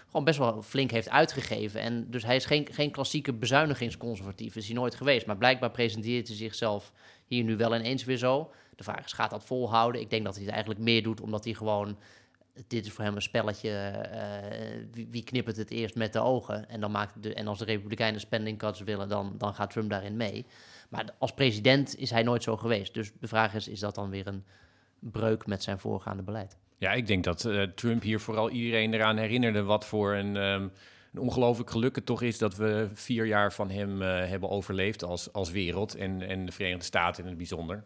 [0.05, 1.82] gewoon best wel flink heeft uitgegeven.
[1.82, 5.26] En dus hij is geen, geen klassieke bezuinigingsconservatief, is hij nooit geweest.
[5.26, 6.91] Maar blijkbaar presenteert hij zichzelf
[7.26, 8.51] hier nu wel ineens weer zo.
[8.76, 10.01] De vraag is, gaat dat volhouden?
[10.01, 11.97] Ik denk dat hij het eigenlijk meer doet omdat hij gewoon
[12.68, 13.70] dit is voor hem een spelletje.
[14.14, 16.70] Uh, wie, wie knippert het eerst met de ogen?
[16.70, 19.89] En, dan maakt de, en als de Republikeinen spending cuts willen, dan, dan gaat Trump
[19.89, 20.45] daarin mee.
[20.89, 22.93] Maar als president is hij nooit zo geweest.
[22.93, 24.43] Dus de vraag is: is dat dan weer een
[24.99, 26.58] breuk met zijn voorgaande beleid?
[26.78, 30.72] Ja, ik denk dat uh, Trump hier vooral iedereen eraan herinnerde wat voor een, um,
[31.18, 35.51] ongelooflijk het toch is dat we vier jaar van hem uh, hebben overleefd als, als
[35.51, 37.84] wereld en, en de Verenigde Staten in het bijzonder.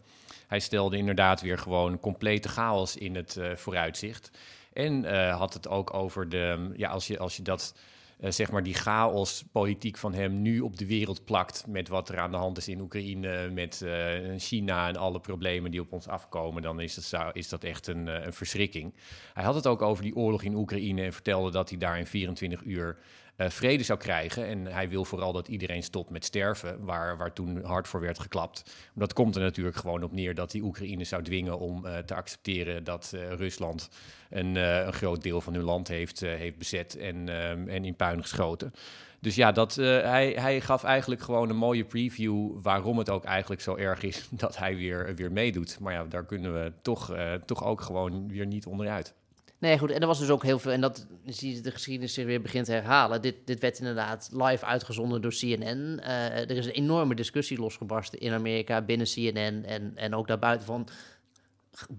[0.47, 4.31] Hij stelde inderdaad weer gewoon complete chaos in het vooruitzicht.
[4.73, 7.75] En uh, had het ook over de, ja, als je, als je dat,
[8.19, 11.67] uh, zeg maar, die chaos-politiek van hem nu op de wereld plakt.
[11.67, 13.89] met wat er aan de hand is in Oekraïne, met uh,
[14.37, 16.61] China en alle problemen die op ons afkomen.
[16.61, 18.93] dan is dat, is dat echt een, een verschrikking.
[19.33, 22.05] Hij had het ook over die oorlog in Oekraïne en vertelde dat hij daar in
[22.05, 22.97] 24 uur
[23.41, 24.45] uh, vrede zou krijgen.
[24.45, 28.19] En hij wil vooral dat iedereen stopt met sterven, waar, waar toen hard voor werd
[28.19, 28.75] geklapt.
[28.93, 32.15] Dat komt er natuurlijk gewoon op neer dat die Oekraïne zou dwingen om uh, te
[32.15, 33.89] accepteren dat uh, Rusland
[34.29, 37.29] een, een, groot deel van hun land heeft, heeft bezet en,
[37.69, 38.73] en in puin geschoten.
[39.19, 43.61] Dus ja, dat, hij, hij gaf eigenlijk gewoon een mooie preview waarom het ook eigenlijk
[43.61, 45.79] zo erg is dat hij weer, weer meedoet.
[45.79, 47.15] Maar ja, daar kunnen we toch,
[47.45, 49.13] toch ook gewoon weer niet onderuit.
[49.59, 49.91] Nee, goed.
[49.91, 50.71] En er was dus ook heel veel.
[50.71, 53.21] En dat zie je de geschiedenis zich weer begint te herhalen.
[53.21, 55.99] Dit, dit werd inderdaad live uitgezonden door CNN.
[55.99, 60.65] Uh, er is een enorme discussie losgebarsten in Amerika binnen CNN en, en ook daarbuiten
[60.65, 60.87] van.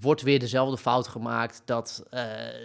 [0.00, 2.22] Wordt weer dezelfde fout gemaakt dat, uh,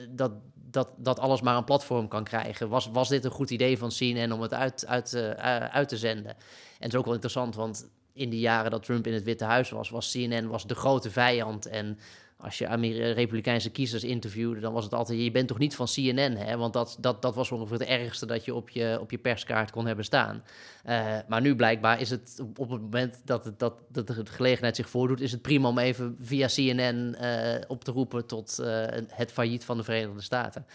[0.09, 2.69] dat, dat, dat alles maar een platform kan krijgen?
[2.69, 5.97] Was, was dit een goed idee van CNN om het uit, uit, uh, uit te
[5.97, 6.31] zenden?
[6.31, 6.35] En
[6.79, 9.69] het is ook wel interessant, want in die jaren dat Trump in het Witte Huis
[9.69, 11.65] was, was CNN was de grote vijand.
[11.65, 11.99] En
[12.37, 15.85] als je Amer Republikeinse kiezers interviewde, dan was het altijd: je bent toch niet van
[15.85, 16.57] CNN, hè?
[16.57, 19.71] Want dat, dat, dat was ongeveer het ergste dat je op je, op je perskaart
[19.71, 20.43] kon hebben staan.
[20.85, 24.75] Uh, maar nu blijkbaar is het op het moment dat, het, dat, dat de gelegenheid
[24.75, 28.85] zich voordoet, is het prima om even via CNN uh, op te roepen tot uh,
[29.07, 30.65] het failliet van de Verenigde Staten.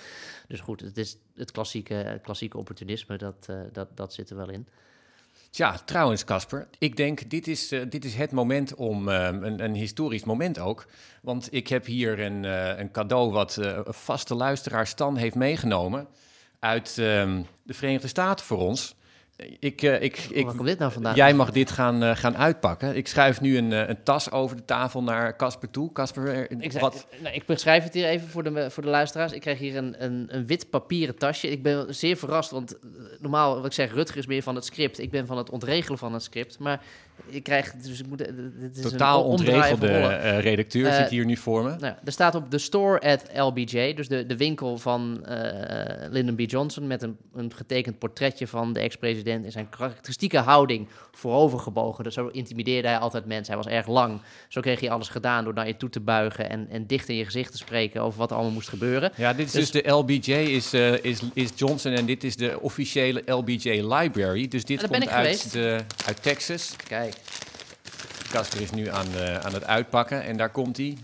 [0.48, 4.68] Dus goed, het is het klassieke, klassieke opportunisme, dat, dat, dat zit er wel in.
[5.50, 9.64] Tja, trouwens, Casper, ik denk dit is, uh, dit is het moment om uh, een,
[9.64, 10.86] een, historisch moment ook.
[11.22, 16.08] Want ik heb hier een, uh, een cadeau wat een vaste luisteraar Stan heeft meegenomen
[16.58, 18.94] uit ehm, de Verenigde Staten voor ons.
[19.58, 21.14] Ik, uh, ik, ik, Waar komt dit nou vandaan?
[21.14, 22.96] Jij mag dit gaan, uh, gaan uitpakken.
[22.96, 25.92] Ik schuif nu een, uh, een tas over de tafel naar Casper toe.
[25.92, 27.06] Casper, ik, wat?
[27.22, 29.32] Nou, ik beschrijf het hier even voor de, voor de luisteraars.
[29.32, 31.50] Ik krijg hier een, een, een wit papieren tasje.
[31.50, 32.76] Ik ben zeer verrast, want
[33.18, 34.98] normaal, wat ik zeg, Rutger is meer van het script.
[34.98, 36.58] Ik ben van het ontregelen van het script.
[36.58, 36.80] Maar
[37.42, 38.18] krijg, dus ik moet...
[38.18, 40.06] Dit is Totaal een ontregelde
[40.38, 41.76] redacteur zit hier nu voor me.
[41.78, 45.24] Nou, er staat op de store at LBJ, dus de, de winkel van
[46.10, 46.40] Lyndon B.
[46.40, 46.86] Johnson...
[46.86, 52.04] met een, een getekend portretje van de ex-president in zijn karakteristieke houding voorovergebogen.
[52.04, 53.54] Dus zo intimideerde hij altijd mensen.
[53.54, 54.20] Hij was erg lang.
[54.48, 57.16] Zo kreeg hij alles gedaan door naar je toe te buigen en, en dicht in
[57.16, 59.12] je gezicht te spreken over wat er allemaal moest gebeuren.
[59.16, 62.60] Ja, dit is dus, dus de LBJ is, is, is Johnson en dit is de
[62.60, 64.48] officiële LBJ Library.
[64.48, 66.76] Dus dit komt uit, de, uit Texas.
[66.86, 67.09] Kijk.
[68.30, 70.98] Casper is nu aan, uh, aan het uitpakken en daar komt hij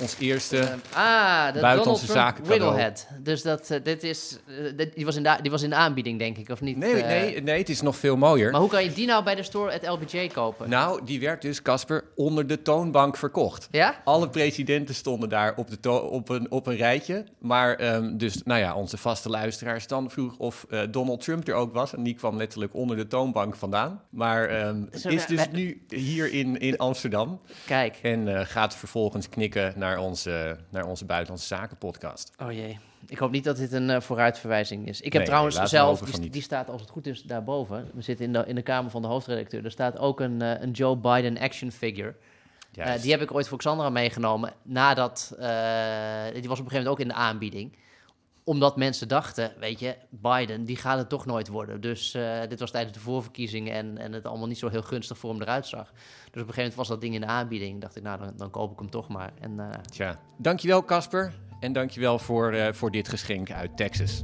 [0.00, 3.06] ons eerste uh, ah, de buitenlandse zaken Wigglehead.
[3.20, 5.76] Dus dat, uh, dit is, uh, dit, die, was in de, die was in de
[5.76, 6.76] aanbieding, denk ik, of niet?
[6.76, 8.50] Nee, nee, nee, het is nog veel mooier.
[8.50, 10.68] Maar hoe kan je die nou bij de store at LBJ kopen?
[10.68, 13.68] Nou, die werd dus, Casper, onder de toonbank verkocht.
[13.70, 14.00] Ja?
[14.04, 17.24] Alle presidenten stonden daar op, de op, een, op een rijtje.
[17.38, 21.72] Maar um, dus, nou ja, onze vaste luisteraars dan vroeg of Donald Trump er ook
[21.72, 21.94] was.
[21.94, 24.00] En die kwam letterlijk onder de toonbank vandaan.
[24.10, 25.48] Maar um, Zo, is dus wij...
[25.52, 27.40] nu hier in, in Amsterdam.
[27.66, 27.98] Kijk.
[28.02, 32.32] En gaat vervolgens knikken naar onze, naar onze Buitenlandse Zaken podcast.
[32.42, 32.78] Oh jee.
[33.06, 35.00] Ik hoop niet dat dit een uh, vooruitverwijzing is.
[35.00, 37.90] Ik heb nee, trouwens nee, zelf, die, die, staat als het goed is daarboven.
[37.94, 39.64] We zitten in de, in de kamer van de hoofdredacteur.
[39.64, 42.14] Er staat ook een, uh, een Joe Biden action figure.
[42.78, 44.52] Uh, die heb ik ooit voor Xandra meegenomen.
[44.62, 47.76] Nadat, die was op een gegeven moment ook in de aanbieding.
[48.44, 51.80] Omdat mensen dachten, weet je, Biden, die gaat het toch nooit worden.
[51.80, 55.18] Dus uh, dit was tijdens de voorverkiezingen en, en het allemaal niet zo heel gunstig
[55.18, 55.90] voor hem eruit zag.
[55.90, 57.80] Dus op een gegeven moment was dat ding in de aanbieding.
[57.80, 59.32] Dacht ik, nou, dan, dan koop ik hem toch maar.
[59.40, 59.68] En, uh...
[59.90, 61.32] Tja, dankjewel Casper.
[61.60, 64.22] En dankjewel voor, uh, voor dit geschenk uit Texas.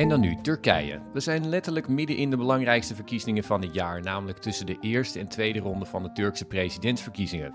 [0.00, 1.00] En dan nu Turkije.
[1.12, 5.18] We zijn letterlijk midden in de belangrijkste verkiezingen van het jaar, namelijk tussen de eerste
[5.18, 7.54] en tweede ronde van de Turkse presidentsverkiezingen.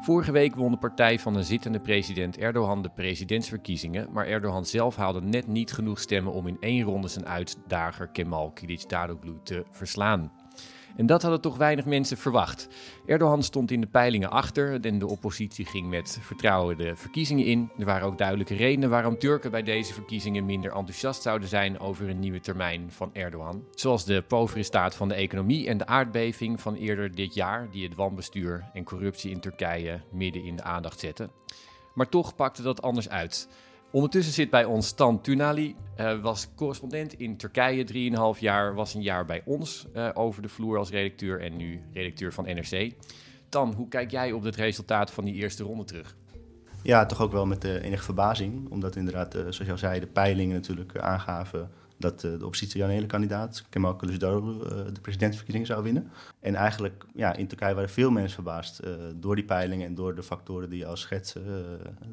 [0.00, 4.96] Vorige week won de partij van de zittende president Erdogan de presidentsverkiezingen, maar Erdogan zelf
[4.96, 10.32] haalde net niet genoeg stemmen om in één ronde zijn uitdager Kemal Kılıçdaroğlu te verslaan.
[10.96, 12.68] En dat hadden toch weinig mensen verwacht.
[13.06, 17.70] Erdogan stond in de peilingen achter en de oppositie ging met vertrouwen de verkiezingen in.
[17.78, 22.08] Er waren ook duidelijke redenen waarom Turken bij deze verkiezingen minder enthousiast zouden zijn over
[22.08, 23.64] een nieuwe termijn van Erdogan.
[23.74, 27.84] Zoals de povere staat van de economie en de aardbeving van eerder dit jaar, die
[27.84, 31.30] het wanbestuur en corruptie in Turkije midden in de aandacht zetten.
[31.94, 33.48] Maar toch pakte dat anders uit.
[33.90, 39.02] Ondertussen zit bij ons Tan Tunali, uh, was correspondent in Turkije 3,5 jaar, was een
[39.02, 42.92] jaar bij ons uh, over de vloer als redacteur en nu redacteur van NRC.
[43.48, 46.16] Tan, hoe kijk jij op het resultaat van die eerste ronde terug?
[46.82, 50.06] Ja, toch ook wel met uh, enige verbazing, omdat inderdaad, zoals je al zei, de
[50.06, 54.58] peilingen natuurlijk aangaven dat de oppositionele kandidaat, Kemal Kılıçdaroğlu,
[54.92, 56.10] de presidentsverkiezingen zou winnen.
[56.40, 58.80] En eigenlijk, ja, in Turkije waren veel mensen verbaasd
[59.20, 61.42] door die peilingen en door de factoren die je al schetsen.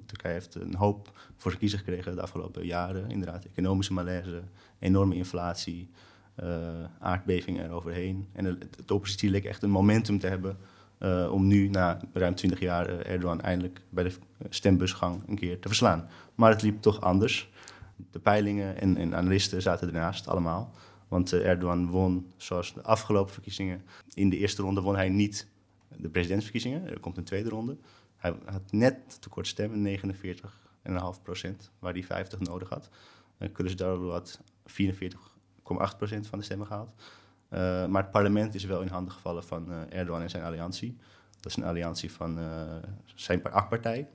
[0.06, 3.10] Turkije heeft een hoop voor zijn gekregen de afgelopen jaren.
[3.10, 4.42] Inderdaad, economische malaise,
[4.80, 5.90] enorme inflatie,
[7.00, 8.28] aardbevingen eroverheen.
[8.34, 8.44] En
[8.86, 10.58] de, oppositie leek echt een momentum te hebben
[11.32, 14.12] om nu, na ruim 20 jaar, Erdogan eindelijk bij de
[14.50, 16.08] stembusgang een keer te verslaan.
[16.36, 17.52] Maar het liep toch anders
[18.12, 20.72] de peilingen en, en analisten zaten ernaast allemaal.
[21.08, 23.82] Want uh, Erdogan won, zoals de afgelopen verkiezingen,
[24.14, 25.48] in de eerste ronde won hij niet
[25.98, 26.90] de presidentsverkiezingen.
[26.90, 27.78] Er komt een tweede ronde.
[28.18, 32.90] Hij had net tekort stemmen, 49,5 procent, waar hij 50 nodig had.
[33.40, 36.90] Uh, Kılıçdaroğlu had 44,8 procent van de stemmen gehaald.
[37.54, 40.98] Uh, maar het parlement is wel in handen gevallen van uh, Erdogan en zijn alliantie.
[41.40, 42.76] Dat is een alliantie van uh,
[43.06, 44.10] zijn AK-partij,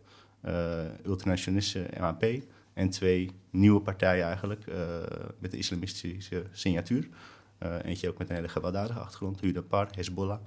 [1.04, 2.24] ultranationalistische MAP
[2.78, 4.76] en twee nieuwe partijen eigenlijk, uh,
[5.38, 7.08] met een islamistische signatuur.
[7.62, 10.38] Uh, eentje ook met een hele gewelddadige achtergrond, Hudapar, Hezbollah.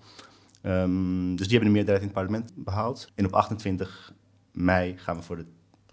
[0.63, 3.11] Um, dus die hebben de meerderheid in het parlement behaald.
[3.15, 4.13] En op 28
[4.51, 5.45] mei gaan we voor de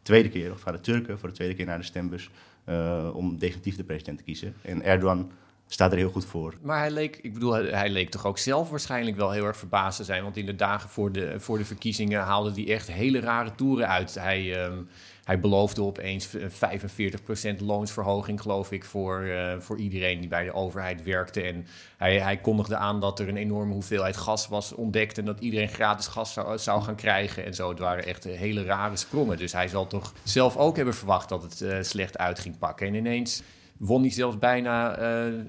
[0.02, 2.30] tweede keer, of gaan de Turken voor de tweede keer naar de stembus...
[2.68, 4.54] Uh, om definitief de president te kiezen.
[4.62, 5.30] En Erdogan
[5.66, 6.54] staat er heel goed voor.
[6.62, 9.96] Maar hij leek, ik bedoel, hij leek toch ook zelf waarschijnlijk wel heel erg verbaasd
[9.96, 10.22] te zijn.
[10.22, 13.88] Want in de dagen voor de, voor de verkiezingen haalde hij echt hele rare toeren
[13.88, 14.14] uit.
[14.14, 14.88] Hij, um,
[15.28, 21.02] hij beloofde opeens 45% loonsverhoging, geloof ik, voor, uh, voor iedereen die bij de overheid
[21.02, 21.42] werkte.
[21.42, 21.66] En
[21.96, 25.68] hij, hij kondigde aan dat er een enorme hoeveelheid gas was ontdekt en dat iedereen
[25.68, 27.44] gratis gas zou, zou gaan krijgen.
[27.44, 29.36] En zo, het waren echt hele rare sprongen.
[29.36, 32.86] Dus hij zal toch zelf ook hebben verwacht dat het uh, slecht uit ging pakken.
[32.86, 33.42] En ineens
[33.76, 34.98] won hij zelfs bijna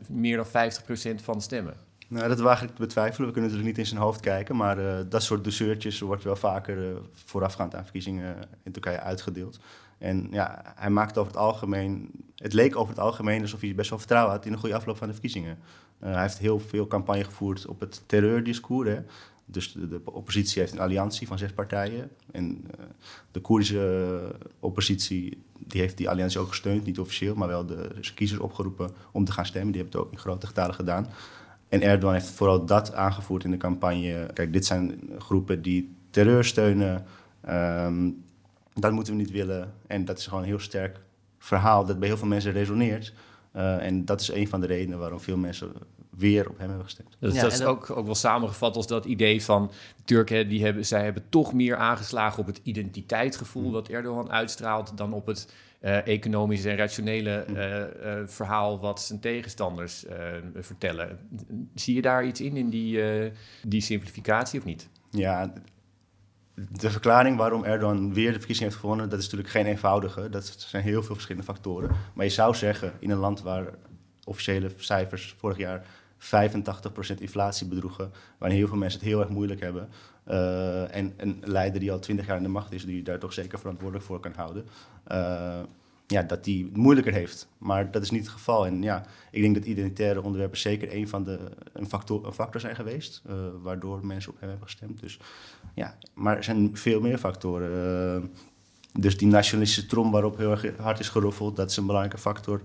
[0.09, 1.88] meer dan 50% van de stemmen.
[2.09, 3.27] Nou, dat waag ik te betwijfelen.
[3.27, 4.55] We kunnen natuurlijk niet in zijn hoofd kijken.
[4.55, 9.59] Maar uh, dat soort douceurtjes wordt wel vaker uh, voorafgaand aan verkiezingen in Turkije uitgedeeld.
[9.97, 12.11] En ja, hij maakte over het algemeen...
[12.35, 14.97] Het leek over het algemeen alsof hij best wel vertrouwen had in een goede afloop
[14.97, 15.57] van de verkiezingen.
[15.99, 18.89] Hij heeft heel veel campagne gevoerd op het terreurdiscours.
[18.89, 18.99] Hè.
[19.45, 22.11] Dus de, de, oppositie heeft een alliantie van zes partijen.
[22.31, 22.65] En
[23.31, 26.85] de Koerdische oppositie die heeft die alliantie ook gesteund.
[26.85, 29.71] Niet officieel, maar wel de kiezers opgeroepen om te gaan stemmen.
[29.71, 31.07] Die hebben het ook in grote getalen gedaan.
[31.69, 34.29] En Erdogan heeft vooral dat aangevoerd in de campagne.
[34.33, 37.05] Kijk, dit zijn groepen die terreur steunen.
[37.49, 38.23] Um,
[38.73, 39.73] dat moeten we niet willen.
[39.87, 40.99] En dat is gewoon een heel sterk
[41.37, 43.13] verhaal dat bij heel veel mensen resoneert.
[43.55, 45.71] Uh, en dat is een van de redenen waarom veel mensen
[46.09, 47.17] weer op hem hebben gestemd.
[47.19, 49.71] Dus ja, dat is ook, ook wel samengevat als dat idee van
[50.05, 53.71] Turken, die hebben, zij hebben toch meer aangeslagen op het identiteitsgevoel mm.
[53.71, 59.19] dat Erdogan uitstraalt dan op het uh, economische en rationele uh, uh, verhaal wat zijn
[59.19, 60.05] tegenstanders
[60.55, 61.19] vertellen.
[61.75, 63.01] Zie je daar iets in, in die,
[63.63, 64.89] die simplificatie of niet?
[65.11, 65.53] Ja,
[66.71, 70.29] de verklaring waarom Erdogan weer de verkiezing heeft gewonnen, dat is natuurlijk geen eenvoudige.
[70.29, 71.95] Dat zijn heel veel verschillende factoren.
[72.13, 73.73] Maar je zou zeggen, in een land waar
[74.23, 75.85] officiële cijfers vorig jaar
[76.19, 79.89] 85% inflatie bedroegen, waarin heel veel mensen het heel erg moeilijk hebben.
[80.29, 83.33] Uh, en een leider die al 20 jaar in de macht is, die daar toch
[83.33, 84.65] zeker verantwoordelijk voor kan houden.
[85.11, 85.59] Uh,
[86.07, 87.47] ja, dat die het moeilijker heeft.
[87.57, 88.65] Maar dat is niet het geval.
[88.65, 91.39] En ja, ik denk dat identitaire onderwerpen zeker een van de
[91.73, 94.99] een factor, een zijn geweest, uh, waardoor mensen op hem hebben gestemd.
[94.99, 95.19] Dus
[95.73, 98.31] ja, maar er zijn veel meer factoren.
[98.99, 102.61] dus die nationalistische trom waarop heel erg hard is geroffeld, dat is een belangrijke factor.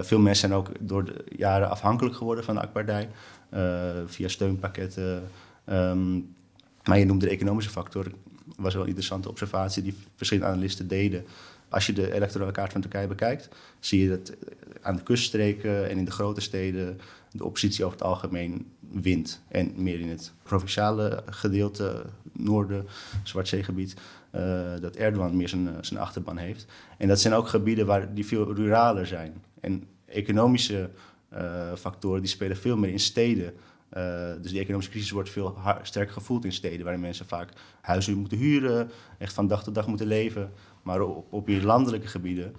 [0.00, 3.08] veel mensen zijn ook door de jaren afhankelijk geworden van de AK-partij,
[4.06, 5.22] via steunpakketten.
[5.64, 6.20] Ehm,
[6.88, 8.04] maar je noemde de economische factor.
[8.04, 11.24] Dat was wel een interessante observatie die verschillende analisten deden.
[11.68, 13.48] Als je de electorale kaart van Turkije bekijkt,
[13.80, 14.32] zie je dat
[14.80, 19.40] aan de kuststreken en in de grote steden de oppositie over het algemeen wint.
[19.48, 22.86] En meer in het provinciale gedeelte, noorden,
[23.22, 23.94] Zwartzeegebied,
[24.34, 24.40] uh,
[24.80, 26.66] dat Erdogan meer zijn, zijn achterban heeft.
[26.98, 29.42] En dat zijn ook gebieden waar die veel ruraler zijn.
[29.60, 30.90] En economische
[31.32, 33.54] uh, factoren die spelen veel meer in steden.
[33.96, 37.48] Uh, dus die economische crisis wordt veel sterker gevoeld in steden, waarin mensen vaak
[37.80, 40.52] huizen moeten huren, echt van dag tot dag moeten leven.
[40.82, 42.54] Maar op, op landelijke gebieden,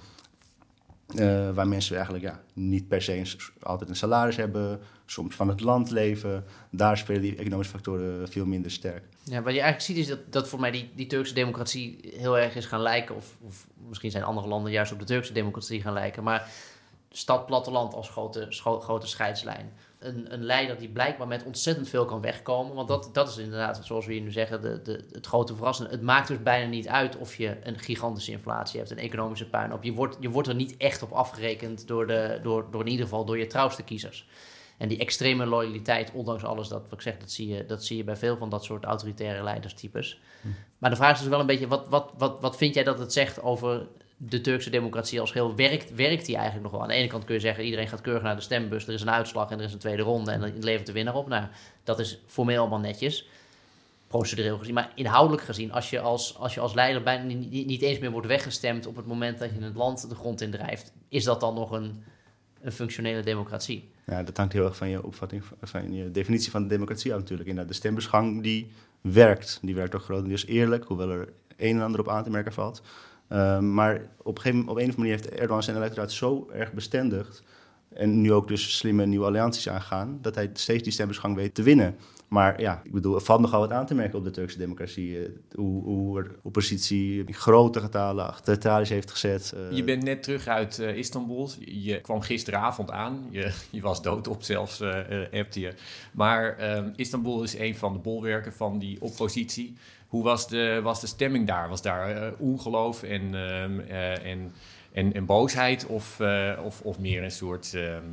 [1.16, 5.62] uh, waar mensen eigenlijk ja, niet per se altijd een salaris hebben, soms van het
[5.62, 9.04] land leven, daar spelen die economische factoren veel minder sterk.
[9.24, 12.38] Ja, wat je eigenlijk ziet is dat, dat voor mij die, die Turkse democratie heel
[12.38, 15.82] erg is gaan lijken, of, of misschien zijn andere landen juist op de Turkse democratie
[15.82, 16.50] gaan lijken, maar
[17.10, 22.22] stad, platteland als grote, grote scheidslijn een, een leider die blijkbaar met ontzettend veel kan
[22.22, 22.76] wegkomen.
[22.76, 25.92] Want dat, dat is inderdaad, zoals we hier nu zeggen, de, de, het grote verrassende.
[25.92, 29.84] Het maakt dus bijna niet uit of je een gigantische inflatie hebt, een economische puinhoop.
[29.84, 33.06] Je wordt, je wordt er niet echt op afgerekend door, de, door, door in ieder
[33.06, 34.28] geval door je trouwste kiezers.
[34.78, 37.98] En die extreme loyaliteit, ondanks alles dat wat ik zeg, dat zie, je, dat zie
[37.98, 40.20] je bij veel van dat soort autoritaire leiderstypes.
[40.42, 40.48] Hm.
[40.78, 43.00] Maar de vraag is dus wel een beetje, wat, wat, wat, wat vind jij dat
[43.00, 43.88] het zegt over
[44.22, 46.82] de Turkse democratie als geheel werkt, werkt die eigenlijk nog wel.
[46.82, 49.02] Aan de ene kant kun je zeggen, iedereen gaat keurig naar de stembus, er is
[49.02, 51.28] een uitslag en er is een tweede ronde en dan levert de winnaar op.
[51.28, 51.48] Nou,
[51.84, 53.28] dat is formeel allemaal netjes,
[54.08, 54.74] procedureel gezien.
[54.74, 58.12] Maar inhoudelijk gezien, als je als, als, je als leider bijna niet, niet eens meer
[58.12, 61.40] wordt weggestemd op het moment dat je het land de grond in drijft, is dat
[61.40, 62.04] dan nog een,
[62.62, 63.90] een functionele democratie?
[64.06, 67.20] Ja, dat hangt heel erg van je opvatting, van je definitie van de democratie af
[67.20, 67.50] natuurlijk.
[67.50, 72.00] Inderdaad, de stembusgang die werkt, die werkt ook grotendeels eerlijk, hoewel er een en ander
[72.00, 72.82] op aan te merken valt.
[73.30, 76.74] Ehm, maar op een, op een of andere manier heeft Erdogan zijn electoraat zo erg
[76.74, 77.44] bestendigd.
[77.94, 80.18] En nu ook dus slimme nieuwe allianties aangaan.
[80.22, 81.96] Dat hij steeds die stembusgang weet te winnen.
[82.28, 85.20] Maar ja, ik bedoel, er valt nogal wat aan te merken op de Turkse democratie.
[85.20, 89.54] Eh, hoe, hoe er oppositie in grote getalen achter tralies heeft gezet.
[89.56, 89.78] Eh.
[89.78, 91.50] Je bent net terug uit uh, Istanbul.
[91.60, 93.28] Je kwam gisteravond aan.
[93.30, 95.74] Je, je was doodop zelfs, uh, je.
[96.12, 99.78] Maar ehm, Istanbul is een van de bolwerken van die oppositie.
[100.10, 101.70] Hoe was de, was de stemming daar?
[101.70, 104.52] Was daar uh, ongeloof en, ehm, eh, en,
[104.92, 108.04] en, en, boosheid of, uh, of, of meer een soort ehm,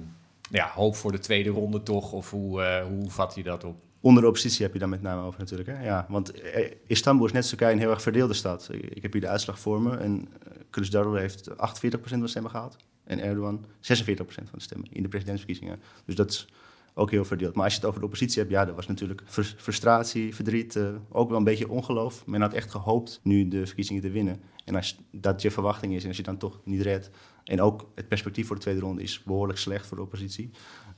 [0.51, 2.13] ja, hoop voor de tweede ronde toch?
[2.13, 3.77] Of hoe, hoe vat je dat op?
[4.01, 5.69] Onder de oppositie heb je daar met name over natuurlijk.
[5.69, 5.85] Hè?
[5.85, 6.33] Ja, want
[6.87, 8.69] Istanbul is net zoals een heel erg verdeelde stad.
[8.73, 9.97] Ik heb hier de uitslag voor me.
[9.97, 10.29] En
[10.71, 11.55] Kılıçdaroğlu heeft 48%
[12.03, 12.77] van de stemmen gehaald.
[13.05, 13.67] En Erdogan 46%
[14.27, 15.81] van de stemmen in de presidentsverkiezingen.
[16.05, 16.47] Dus dat
[16.99, 17.55] ook heel verdeeld.
[17.55, 19.23] Maar als je het over de oppositie hebt, ja, er was natuurlijk
[19.57, 22.27] frustratie, verdriet, uh, ook wel een beetje ongeloof.
[22.27, 24.41] Men had echt gehoopt nu de verkiezingen te winnen.
[24.65, 27.11] En als dat je verwachting is en als je dan toch niet redt.
[27.45, 30.51] En ook het perspectief voor de tweede ronde is behoorlijk slecht voor de oppositie.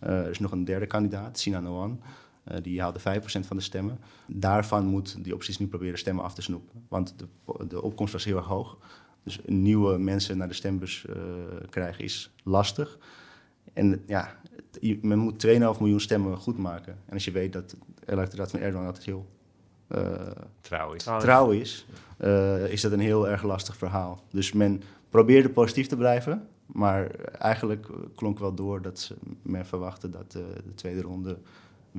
[0.03, 2.05] Uh, er is nog een derde kandidaat, Sinan Oğan.
[2.53, 4.01] Uh, die haalde 5% van de stemmen.
[4.27, 6.85] Daarvan moet die oppositie nu proberen stemmen af te snoepen.
[6.89, 7.27] Want de,
[7.69, 8.79] de opkomst was heel erg hoog.
[9.25, 11.05] Dus nieuwe mensen naar de stembus
[11.71, 12.99] krijgen is lastig.
[13.79, 14.35] En ja,
[15.03, 16.99] men moet 2,5 miljoen stemmen goed maken.
[17.07, 19.27] En als je weet dat het electoraat van Erdogan altijd heel
[19.89, 20.13] uh,
[20.61, 21.87] trouw is, trouw is
[22.21, 24.23] uh, is dat een heel erg lastig verhaal.
[24.31, 30.35] Dus men probeerde positief te blijven, maar eigenlijk klonk wel door dat men verwachtte dat
[30.37, 31.39] uh, de tweede ronde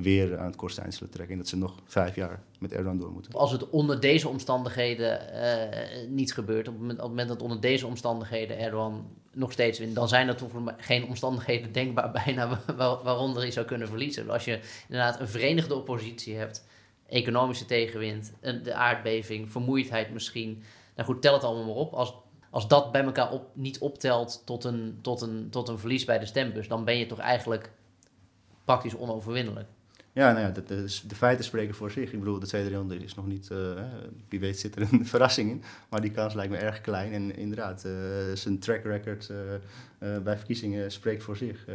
[0.02, 1.32] weer aan het eind zullen trekken.
[1.32, 3.32] En dat ze nog vijf jaar met Erdogan door moeten.
[3.32, 5.20] Als het onder deze omstandigheden
[6.08, 9.78] niet gebeurt, op het, moment, op het moment dat onder deze omstandigheden Erdogan nog steeds
[9.78, 14.30] wint, dan zijn er toch geen omstandigheden denkbaar bijna waaronder hij zou kunnen verliezen.
[14.30, 16.64] Als je inderdaad een verenigde oppositie hebt,
[17.06, 20.62] economische tegenwind, de aardbeving, vermoeidheid misschien.
[20.94, 21.92] Nou goed, tel het allemaal maar op.
[21.92, 22.14] Als,
[22.50, 26.18] als dat bij elkaar op, niet optelt tot een, tot, een, tot een verlies bij
[26.18, 27.72] de stembus, dan ben je toch eigenlijk
[28.64, 29.68] praktisch onoverwinnelijk.
[30.12, 32.12] Ja, nou ja, de, de, feiten spreken voor zich.
[32.12, 33.48] Ik bedoel, de tweede ronde is nog niet...
[33.52, 33.82] Uh,
[34.28, 35.62] wie weet zit er een verrassing in.
[35.88, 37.12] Maar die kans lijkt me erg klein.
[37.12, 37.92] En inderdaad, uh,
[38.34, 41.66] zijn track record uh, bij verkiezingen spreekt voor zich.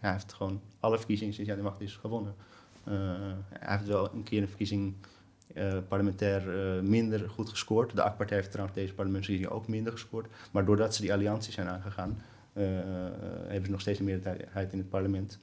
[0.00, 2.34] hij heeft gewoon alle verkiezingen sinds hij de macht is gewonnen.
[3.48, 4.94] hij heeft wel een keer een verkiezing
[5.88, 6.42] parlementair
[6.82, 7.96] minder goed gescoord.
[7.96, 10.26] De AK-partij heeft trouwens deze parlementsverkiezingen ook minder gescoord.
[10.50, 12.22] Maar doordat ze die allianties zijn aangegaan...
[12.52, 15.38] hebben ze nog steeds een meerderheid in het parlement...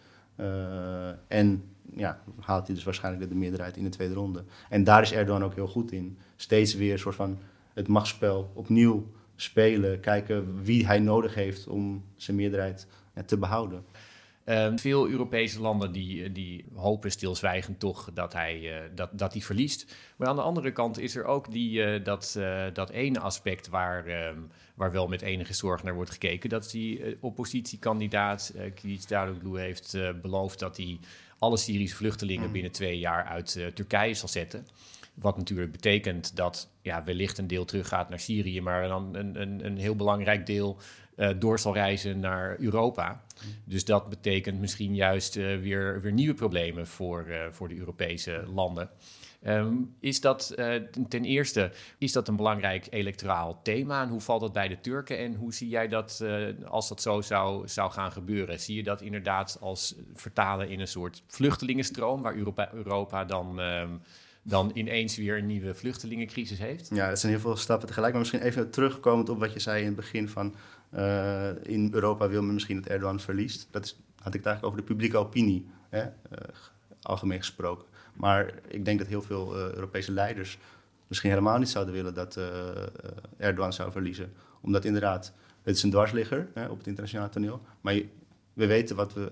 [1.27, 1.63] en
[1.95, 4.43] ja, haalt hij dus waarschijnlijk de meerderheid in de tweede ronde.
[4.69, 6.17] En daar is Erdogan ook heel goed in.
[6.35, 7.37] Steeds weer een soort van
[7.73, 9.99] het machtsspel opnieuw spelen.
[9.99, 12.87] Kijken wie hij nodig heeft om zijn meerderheid
[13.25, 13.83] te behouden.
[14.47, 19.41] Ehm, veel Europese landen die, die hopen stilzwijgend toch dat hij, uh, dat, dat hij
[19.41, 19.95] verliest.
[20.15, 22.39] Maar aan de andere kant is er ook die, uh, dat,
[22.73, 26.49] dat ene aspect waar, um, waar wel met enige zorg naar wordt gekeken.
[26.49, 30.99] Dat die oppositiekandidaat uh, Kılıçdaroğlu heeft beloofd dat hij
[31.39, 32.53] alle Syrische vluchtelingen mm.
[32.53, 34.67] binnen twee jaar uit Turkije zal zetten.
[35.13, 39.65] Wat natuurlijk betekent dat ja, wellicht een deel teruggaat naar Syrië, maar dan een, een,
[39.65, 40.77] een heel belangrijk deel
[41.17, 43.23] uh, door zal reizen naar Europa.
[43.63, 48.43] Dus dat betekent misschien juist uh, weer, weer nieuwe problemen voor, uh, voor de Europese
[48.53, 48.89] landen.
[49.47, 50.53] Um, is dat
[51.09, 54.03] ten eerste is dat een belangrijk electoraal thema?
[54.03, 55.17] En hoe valt dat bij de Turken?
[55.17, 56.23] En hoe zie jij dat
[56.65, 58.59] als dat zo zou, zou gaan gebeuren?
[58.59, 63.59] Zie je dat inderdaad als vertalen in een soort vluchtelingenstroom, waar Europa, Europa dan.
[63.59, 64.01] Um,
[64.47, 66.89] dan ineens weer een nieuwe vluchtelingencrisis heeft?
[66.93, 68.11] Ja, dat zijn heel veel stappen tegelijk.
[68.11, 70.55] Maar misschien even terugkomend op wat je zei in het begin van...
[70.95, 73.67] Uh, in Europa wil men misschien dat Erdogan verliest.
[73.71, 76.01] Dat is, had ik het eigenlijk over de publieke opinie, hè?
[76.03, 76.09] Uh,
[77.01, 77.85] algemeen gesproken.
[78.13, 80.57] Maar ik denk dat heel veel uh, Europese leiders
[81.07, 82.39] misschien helemaal niet zouden willen dat
[83.37, 84.33] Erdogan zou verliezen.
[84.61, 87.61] Omdat inderdaad, het is een dwarsligger hè, op het internationale toneel.
[87.81, 87.93] Maar
[88.53, 89.31] we weten wat we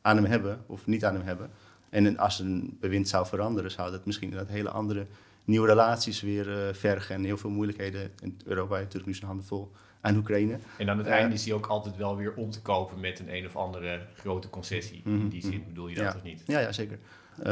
[0.00, 1.50] aan hem hebben of niet aan hem hebben.
[1.90, 5.06] En als een bewind zou veranderen, zou dat misschien dat hele andere
[5.44, 8.10] nieuwe relaties weer vergen en heel veel moeilijkheden.
[8.22, 9.72] En Europa heeft natuurlijk nu zijn handen vol
[10.02, 10.58] aan Oekraïne.
[10.78, 13.18] En aan het uh, einde is hij ook altijd wel weer om te kopen met
[13.18, 15.00] een een of andere grote concessie.
[15.04, 15.66] Mm -hmm, in die zin mm-hmm.
[15.66, 16.14] bedoel je dat ja.
[16.16, 16.42] of niet?
[16.46, 16.98] Ja, ja zeker.
[17.38, 17.44] Uh,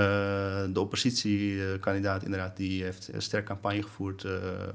[0.73, 4.27] de oppositiekandidaat inderdaad, die heeft een sterk campagne gevoerd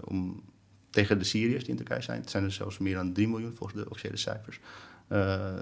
[0.04, 0.44] om,
[0.90, 2.22] tegen de Syriërs die in Turkije zijn.
[2.22, 4.60] Het zijn er zelfs meer dan 3 miljoen volgens de officiële cijfers.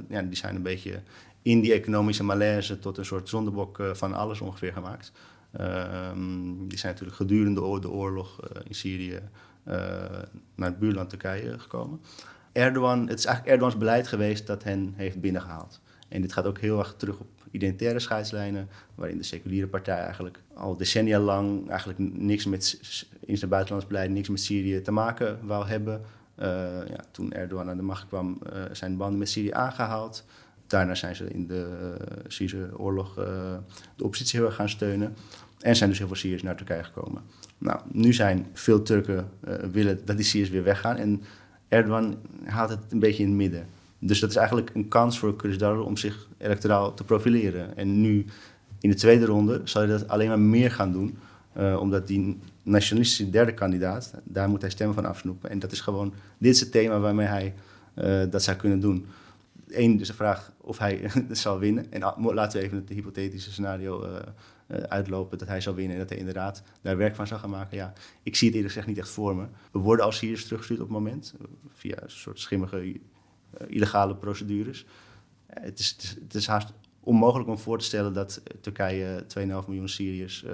[0.10, 1.02] ja, die zijn een beetje
[1.42, 5.12] in die economische malaise tot een soort zondebok van alles ongeveer gemaakt.
[5.60, 6.12] Uh,
[6.68, 9.20] die zijn natuurlijk gedurende de oorlog in Syrië
[10.56, 12.02] naar het buurland Turkije gekomen.
[12.52, 15.82] Erdogan, het is eigenlijk Erdogans beleid geweest dat hen heeft binnengehaald.
[16.10, 20.42] En dit gaat ook heel erg terug op identitaire scheidslijnen, waarin de seculiere partij eigenlijk
[20.54, 22.80] al decennia lang eigenlijk niks met
[23.20, 26.02] in zijn buitenlands beleid, niks met Syrië te maken wou hebben.
[26.88, 28.40] ja, toen Erdogan aan de macht kwam,
[28.72, 30.26] zijn banden met Syrië aangehaald.
[30.74, 33.26] Daarna zijn ze in de uh, Syrische oorlog uh,
[33.96, 35.16] de oppositie heel erg gaan steunen.
[35.60, 37.22] En zijn dus heel veel Syriërs naar Turkije gekomen.
[37.58, 40.96] Nou, nu zijn veel Turken uh, willen dat die Syriërs weer weggaan.
[40.96, 41.22] En
[41.68, 43.66] Erdogan haalt het een beetje in het midden.
[44.00, 47.78] Dus dat is eigenlijk een kans voor Kılıçdaroğlu om zich electoraal te profileren.
[47.78, 48.26] En nu
[48.80, 51.18] in de tweede ronde zal hij dat alleen maar meer gaan doen.
[51.80, 55.50] Omdat die nationalistische derde kandidaat, daar moet hij stemmen van afsnoepen.
[55.50, 57.54] En dat is gewoon, dit is het thema waarmee hij
[58.30, 59.06] dat zou kunnen doen.
[59.74, 61.92] Eén, dus de vraag of hij zal winnen.
[61.92, 64.16] En laten we even het hypothetische scenario uh,
[64.68, 67.50] uh, uitlopen dat hij zou winnen en dat hij inderdaad daar werk van zou gaan
[67.50, 67.78] maken.
[67.78, 67.94] Ja,
[68.24, 69.46] ik zie het eerlijk gezegd niet echt voor me.
[69.72, 71.34] We worden als Syriërs teruggestuurd op het moment,
[71.68, 73.00] via een soort schimmige
[73.68, 74.86] illegale procedures.
[75.48, 79.44] het, is, het, is, het is haast onmogelijk om voor te stellen dat Turkije 2,5
[79.46, 80.46] miljoen Syriërs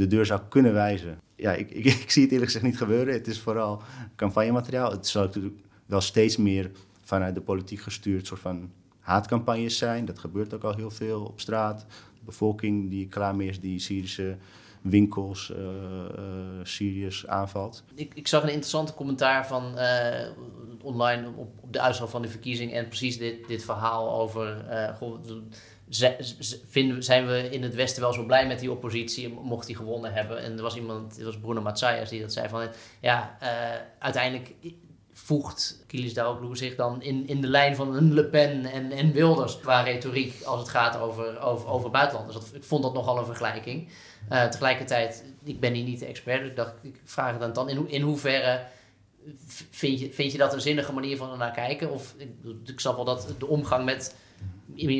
[0.00, 1.20] de deur zou kunnen wijzen.
[1.36, 3.14] Ja, ik, ik, ik, zie het eerlijk gezegd niet gebeuren.
[3.14, 3.82] Het is vooral
[4.16, 4.90] campagnemateriaal.
[4.90, 5.56] Het zal natuurlijk
[5.86, 6.70] wel steeds meer
[7.10, 10.04] vanuit de politiek gestuurd soort van haatcampagnes zijn.
[10.04, 11.86] Dat gebeurt ook al heel veel op straat.
[12.14, 14.36] De bevolking die klaar is die Syrische
[14.80, 15.58] winkels, uh,
[16.62, 17.84] Syriërs aanvalt.
[17.94, 20.28] Ik, ik, zag een interessante commentaar van uh,
[20.82, 24.64] online op, op, de uitslag van de verkiezing en precies dit, dit verhaal over.
[24.98, 25.18] Goh,
[26.66, 30.12] vinden, zijn we in het Westen wel zo blij met die oppositie, mocht die gewonnen
[30.12, 30.42] hebben?
[30.42, 32.68] En er was iemand, het was Bruno Matsayas, die dat zei van
[33.00, 33.38] ja,
[33.98, 34.54] uiteindelijk
[35.30, 39.58] voegt Kilisdaroglou zich dan in, in de lijn van een Le Pen en, en Wilders
[39.58, 42.36] qua retoriek als het gaat over, over, over buitenlanders.
[42.36, 43.88] Dat, ik vond dat nogal een vergelijking.
[44.32, 47.52] Uh, tegelijkertijd, ik ben hier niet de expert, dus ik dacht, ik vraag het dan,
[47.52, 48.66] dan in, in hoeverre
[49.70, 51.90] vind je, vind je dat een zinnige manier van naar kijken?
[51.90, 52.28] Of ik,
[52.64, 54.16] ik snap wel dat de omgang met,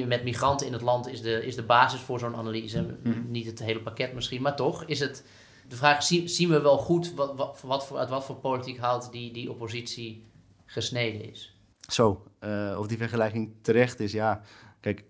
[0.06, 2.96] met migranten in het land is de, is de basis voor zo'n analyse.
[3.02, 5.24] Mm Niet het hele pakket misschien, maar toch is het
[5.70, 8.78] de vraag is, zien we wel goed wat, wat, wat voor, uit wat voor politiek
[8.78, 10.24] hout die, die oppositie
[10.66, 11.58] gesneden is?
[11.88, 14.42] Zo, uh, of die vergelijking terecht is, ja.
[14.80, 15.04] Kijk,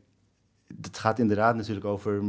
[0.81, 2.21] het gaat inderdaad natuurlijk over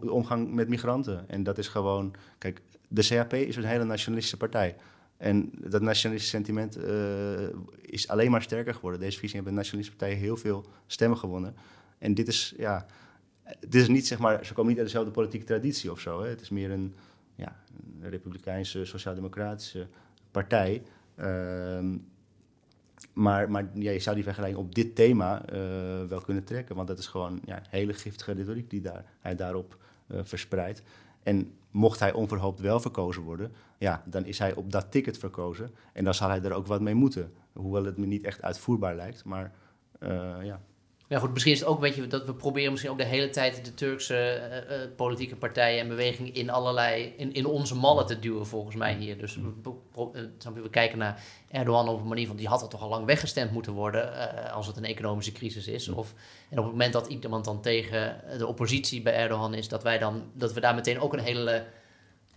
[0.00, 1.28] de omgang met migranten.
[1.28, 4.76] En dat is gewoon, kijk, de CHP is een hele nationalistische partij.
[5.16, 7.48] En dat nationalistische sentiment uh,
[7.80, 9.00] is alleen maar sterker geworden.
[9.00, 11.54] Deze verkiezingen hebben de nationalistische partijen heel veel stemmen gewonnen.
[11.98, 12.86] En dit is, ja,
[13.60, 16.22] dit is niet zeg maar, ze komen niet uit dezelfde politieke traditie of zo.
[16.22, 16.28] Hè.
[16.28, 16.94] Het is meer een,
[17.38, 17.56] ja,
[18.00, 19.86] een republikeinse, sociaal-democratische
[20.30, 20.82] partij.
[21.16, 21.94] Uh,
[23.12, 25.58] maar maar ja, je zou die vergelijking op dit thema uh,
[26.08, 26.76] wel kunnen trekken.
[26.76, 30.82] Want dat is gewoon ja, hele giftige retoriek die daar, hij daarop uh, verspreidt.
[31.22, 35.70] En mocht hij onverhoopt wel verkozen worden, ja, dan is hij op dat ticket verkozen.
[35.92, 37.32] En dan zal hij er ook wat mee moeten.
[37.52, 39.24] Hoewel het me niet echt uitvoerbaar lijkt.
[39.24, 39.52] Maar
[40.00, 40.60] uh, ja,
[41.08, 43.30] Ja, goed, misschien is het ook een beetje dat we proberen misschien ook de hele
[43.30, 48.06] tijd de Turkse eh, eh, politieke partijen en bewegingen in allerlei, in, in onze mallen
[48.06, 49.18] te duwen, volgens mij hier.
[49.18, 52.48] Dus we, pro- eh, snap je, we kijken naar Erdogan op een manier van die
[52.48, 55.88] had er toch al lang weggestemd moeten worden eh, als het een economische crisis is.
[55.88, 56.14] Of,
[56.50, 59.98] en op het moment dat iemand dan tegen de oppositie bij Erdogan is, dat wij
[59.98, 61.64] dan dat we daar meteen ook een hele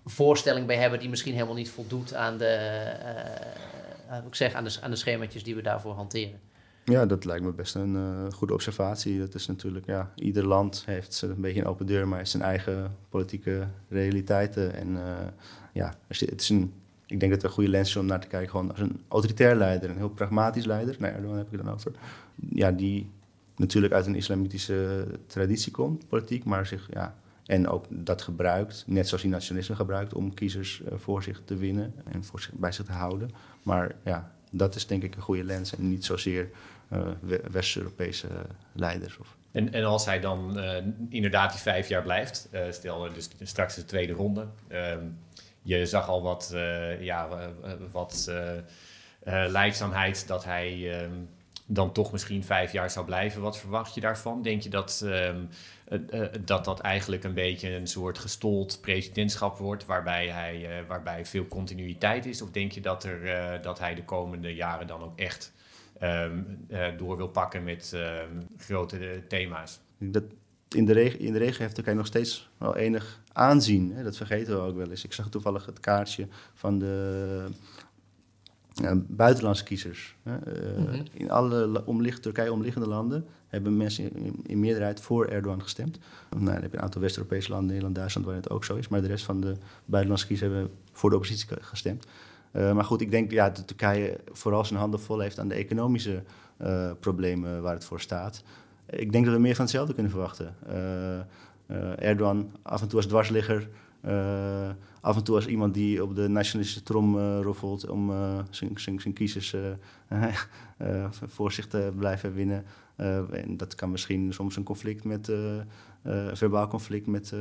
[0.06, 4.64] voorstelling bij hebben die misschien helemaal niet voldoet aan de, eh, eh, ik zeg, aan
[4.64, 6.40] de, aan de schemaatjes die we daarvoor hanteren.
[6.92, 9.20] Ja, dat lijkt me best een eh, goede observatie.
[9.20, 12.44] Dat is natuurlijk, ja, ieder land heeft een beetje een open deur, maar heeft zijn
[12.44, 14.74] eigen politieke realiteiten.
[14.74, 15.28] En eh,
[15.74, 16.74] ja, het is een,
[17.06, 18.50] ik denk dat het een goede lens is om naar te kijken.
[18.50, 21.92] Gewoon als een autoritair leider, een heel pragmatisch leider, nou heb ik het dan over.
[22.50, 23.10] Ja, die
[23.56, 27.16] natuurlijk uit een islamitische traditie komt, politiek, maar zich, ja,
[27.46, 31.56] en ook dat gebruikt, net zoals hij nationalisme gebruikt, om kiezers eh, voor zich te
[31.56, 33.30] winnen en voor zich, bij zich te houden.
[33.64, 36.50] Maar ja, dat is denk ik een goede lens en niet zozeer
[36.90, 38.28] eh, we- West-Europese
[38.74, 39.18] leiders.
[39.18, 43.14] Of, En, en als hij dan eh, inderdaad die vijf jaar blijft, eh, stel eh,
[43.14, 44.48] dus straks de tweede ronde.
[44.68, 45.06] ehm,
[45.64, 51.12] je zag al wat, eh, ja, eh, eh, wat eh, eh, leidzaamheid dat hij ehm,
[51.66, 53.42] dan toch misschien vijf jaar zou blijven.
[53.42, 54.42] Wat verwacht je daarvan?
[54.42, 55.38] Denk je dat ehm, eh, eh,
[56.46, 61.48] dat, dat eigenlijk een beetje een soort gestold presidentschap wordt, waarbij, hij, eh, waarbij veel
[61.48, 62.42] continuïteit is?
[62.42, 65.54] Of denk je dat, er, eh, dat hij de komende jaren dan ook echt
[66.00, 69.80] ehm, eh, door wil pakken met ehm, grote eh, thema's?
[69.98, 70.24] Dat
[70.70, 73.92] in de, reg in de regio heeft Turkije nog steeds wel enig aanzien.
[73.94, 74.04] Hè?
[74.04, 75.04] Dat vergeten we ook wel eens.
[75.04, 77.46] Ik zag toevallig het kaartje van de
[79.08, 80.16] buitenlandse kiezers.
[80.24, 80.36] Hè?
[80.38, 81.02] Eh, Mhm.
[81.14, 85.98] In alle omlicht, Turkije omliggende landen hebben mensen in, in meerderheid voor Erdogan gestemd.
[86.30, 88.88] Nou, dan heb je een aantal West-Europese landen, Nederland, Duitsland, waar het ook zo is.
[88.88, 89.56] Maar de rest van de
[89.86, 92.06] buitenlandse kiezers hebben voor de oppositie ge- gestemd.
[92.52, 95.56] Eh, maar goed, ik denk ja, dat Turkije vooral zijn handen vol heeft aan de
[95.56, 96.24] economische
[96.58, 98.44] eh, problemen waar het voor staat.
[98.90, 100.56] Ik denk dat we meer van hetzelfde kunnen verwachten.
[101.98, 103.70] Erdogan af en toe als dwarsligger.
[104.02, 104.70] Eh,
[105.02, 108.40] af en toe als iemand die op de nationalistische trom eh, roffelt om eh,
[108.76, 109.56] zijn, kiezers
[111.36, 112.66] voor zich te blijven winnen.
[112.96, 115.32] En dat kan misschien soms een conflict met,
[116.34, 117.34] verbaal conflict met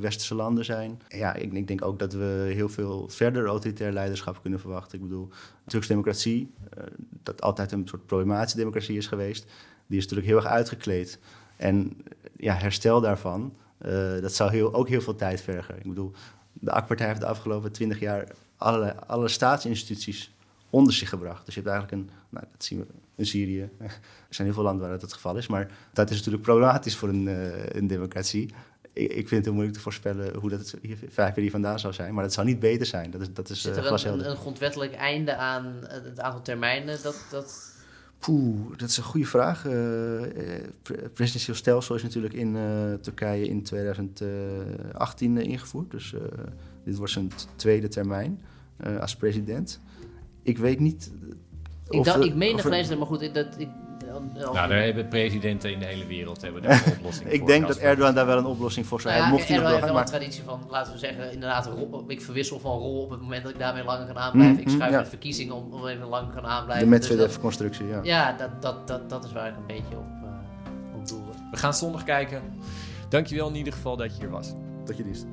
[0.00, 1.00] westerse landen zijn.
[1.08, 4.98] Ja, ik, ik denk ook dat we heel veel verder autoritair leiderschap kunnen verwachten.
[4.98, 5.28] Ik bedoel,
[5.66, 6.54] Turkse democratie,
[7.22, 9.46] dat altijd een soort problematische democratie is geweest,
[9.86, 11.18] die is natuurlijk heel erg uitgekleed.
[11.56, 11.96] En
[12.36, 15.76] ja, herstel daarvan, eh, dat zou heel, ook heel veel tijd vergen.
[15.76, 16.12] Ik bedoel,
[16.52, 20.32] de AK-partij heeft de afgelopen twintig jaar alle, alle staatsinstituties
[20.70, 21.44] onder zich gebracht.
[21.44, 23.68] Dus je hebt eigenlijk een, nou, dat zien we in Syrië.
[24.28, 26.96] Er zijn heel veel landen waar dat het geval is, maar dat is natuurlijk problematisch
[26.96, 28.54] voor een, eh, een democratie.
[28.92, 31.78] Ik, ik vind het heel moeilijk te voorspellen hoe dat hier, vijf jaar hier vandaan
[31.78, 33.10] zou zijn, maar dat zou niet beter zijn.
[33.10, 34.26] Dat is, dat is Zit eh, er een, glashelder.
[34.26, 37.02] een, een grondwettelijk einde aan het aantal termijnen?
[37.02, 37.69] Dat, dat...
[38.20, 39.62] Poeh, dat is een goede vraag.
[39.62, 45.90] Pre- presidentieel stelsel is natuurlijk in eh, Turkije in 2018 eh, ingevoerd.
[45.90, 46.14] Dus
[46.84, 48.40] dit wordt zijn tweede termijn
[49.00, 49.80] als president.
[50.42, 51.10] Ik weet niet.
[51.90, 53.68] Ik, of dacht, er- ik meen of nog er- lezen, maar goed, dat, ik,
[54.34, 57.38] Nou, daar hebben presidenten in de hele wereld hebben daar een oplossing voor.
[57.38, 57.76] Ik denk dat.
[57.76, 59.40] Erdogan daar wel een oplossing voor zou Nou hebben.
[59.46, 61.70] ja, Mocht hij nog Erdogan heeft wel een traditie van, laten we zeggen, inderdaad,
[62.06, 64.58] ik verwissel van rol op het moment dat ik daarmee langer kan aanblijven.
[64.60, 64.98] ik Mhm, schuif ja.
[64.98, 66.90] met verkiezingen om, om even lang kan De aanblijven.
[66.90, 68.00] Dus dat- Medvedev-constructie, ja.
[68.02, 71.32] ja, dat, dat, dat, dat is waar ik een beetje op, uh, op doelde.
[71.50, 72.42] We gaan zondag kijken.
[73.08, 74.52] Dankjewel in ieder geval dat je hier was.
[74.84, 75.24] Dat je die is.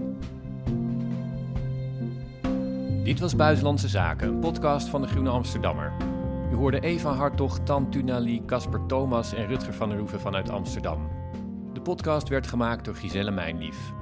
[3.04, 5.92] Dit was Buitenlandse Zaken, een podcast van de Groene Amsterdammer.
[6.52, 11.10] U hoorde Eva Hartog, Tan Tunali, Casper Thomas en Rutger van der Hoeven vanuit Amsterdam.
[11.74, 13.94] De podcast werd gemaakt door Giselle Mijnlief.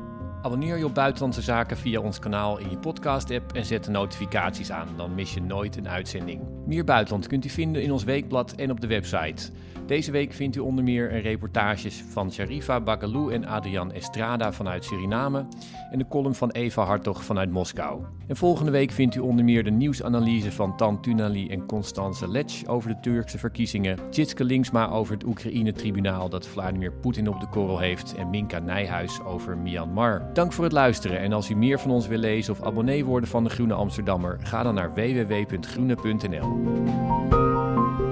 [0.41, 4.71] Abonneer je op Buitenlandse Zaken via ons kanaal in je podcast-app en zet de notificaties
[4.71, 6.41] aan, dan mis je nooit een uitzending.
[6.65, 9.51] Meer buitenland kunt u vinden in ons weekblad en op de website.
[9.85, 14.83] Deze week vindt u onder meer een reportages van Sharifa Bagalou en Adrian Estrada vanuit
[14.83, 15.45] Suriname
[15.91, 18.01] en de column van Eva Hartog vanuit Moskou.
[18.27, 22.65] En volgende week vindt u onder meer de nieuwsanalyse van Tan Tunali en Constance Letch
[22.65, 27.79] over de Turkse verkiezingen, Tjitske Linksma over het Oekraïne-tribunaal dat Vladimir Poetin op de korrel
[27.79, 30.29] heeft en Minka Nijhuis over Myanmar.
[30.33, 33.29] Dank voor het luisteren en als u meer van ons wil lezen of abonnee worden
[33.29, 36.54] van de Groene Amsterdammer, ga dan naar www.groene.nl.
[36.55, 38.04] Música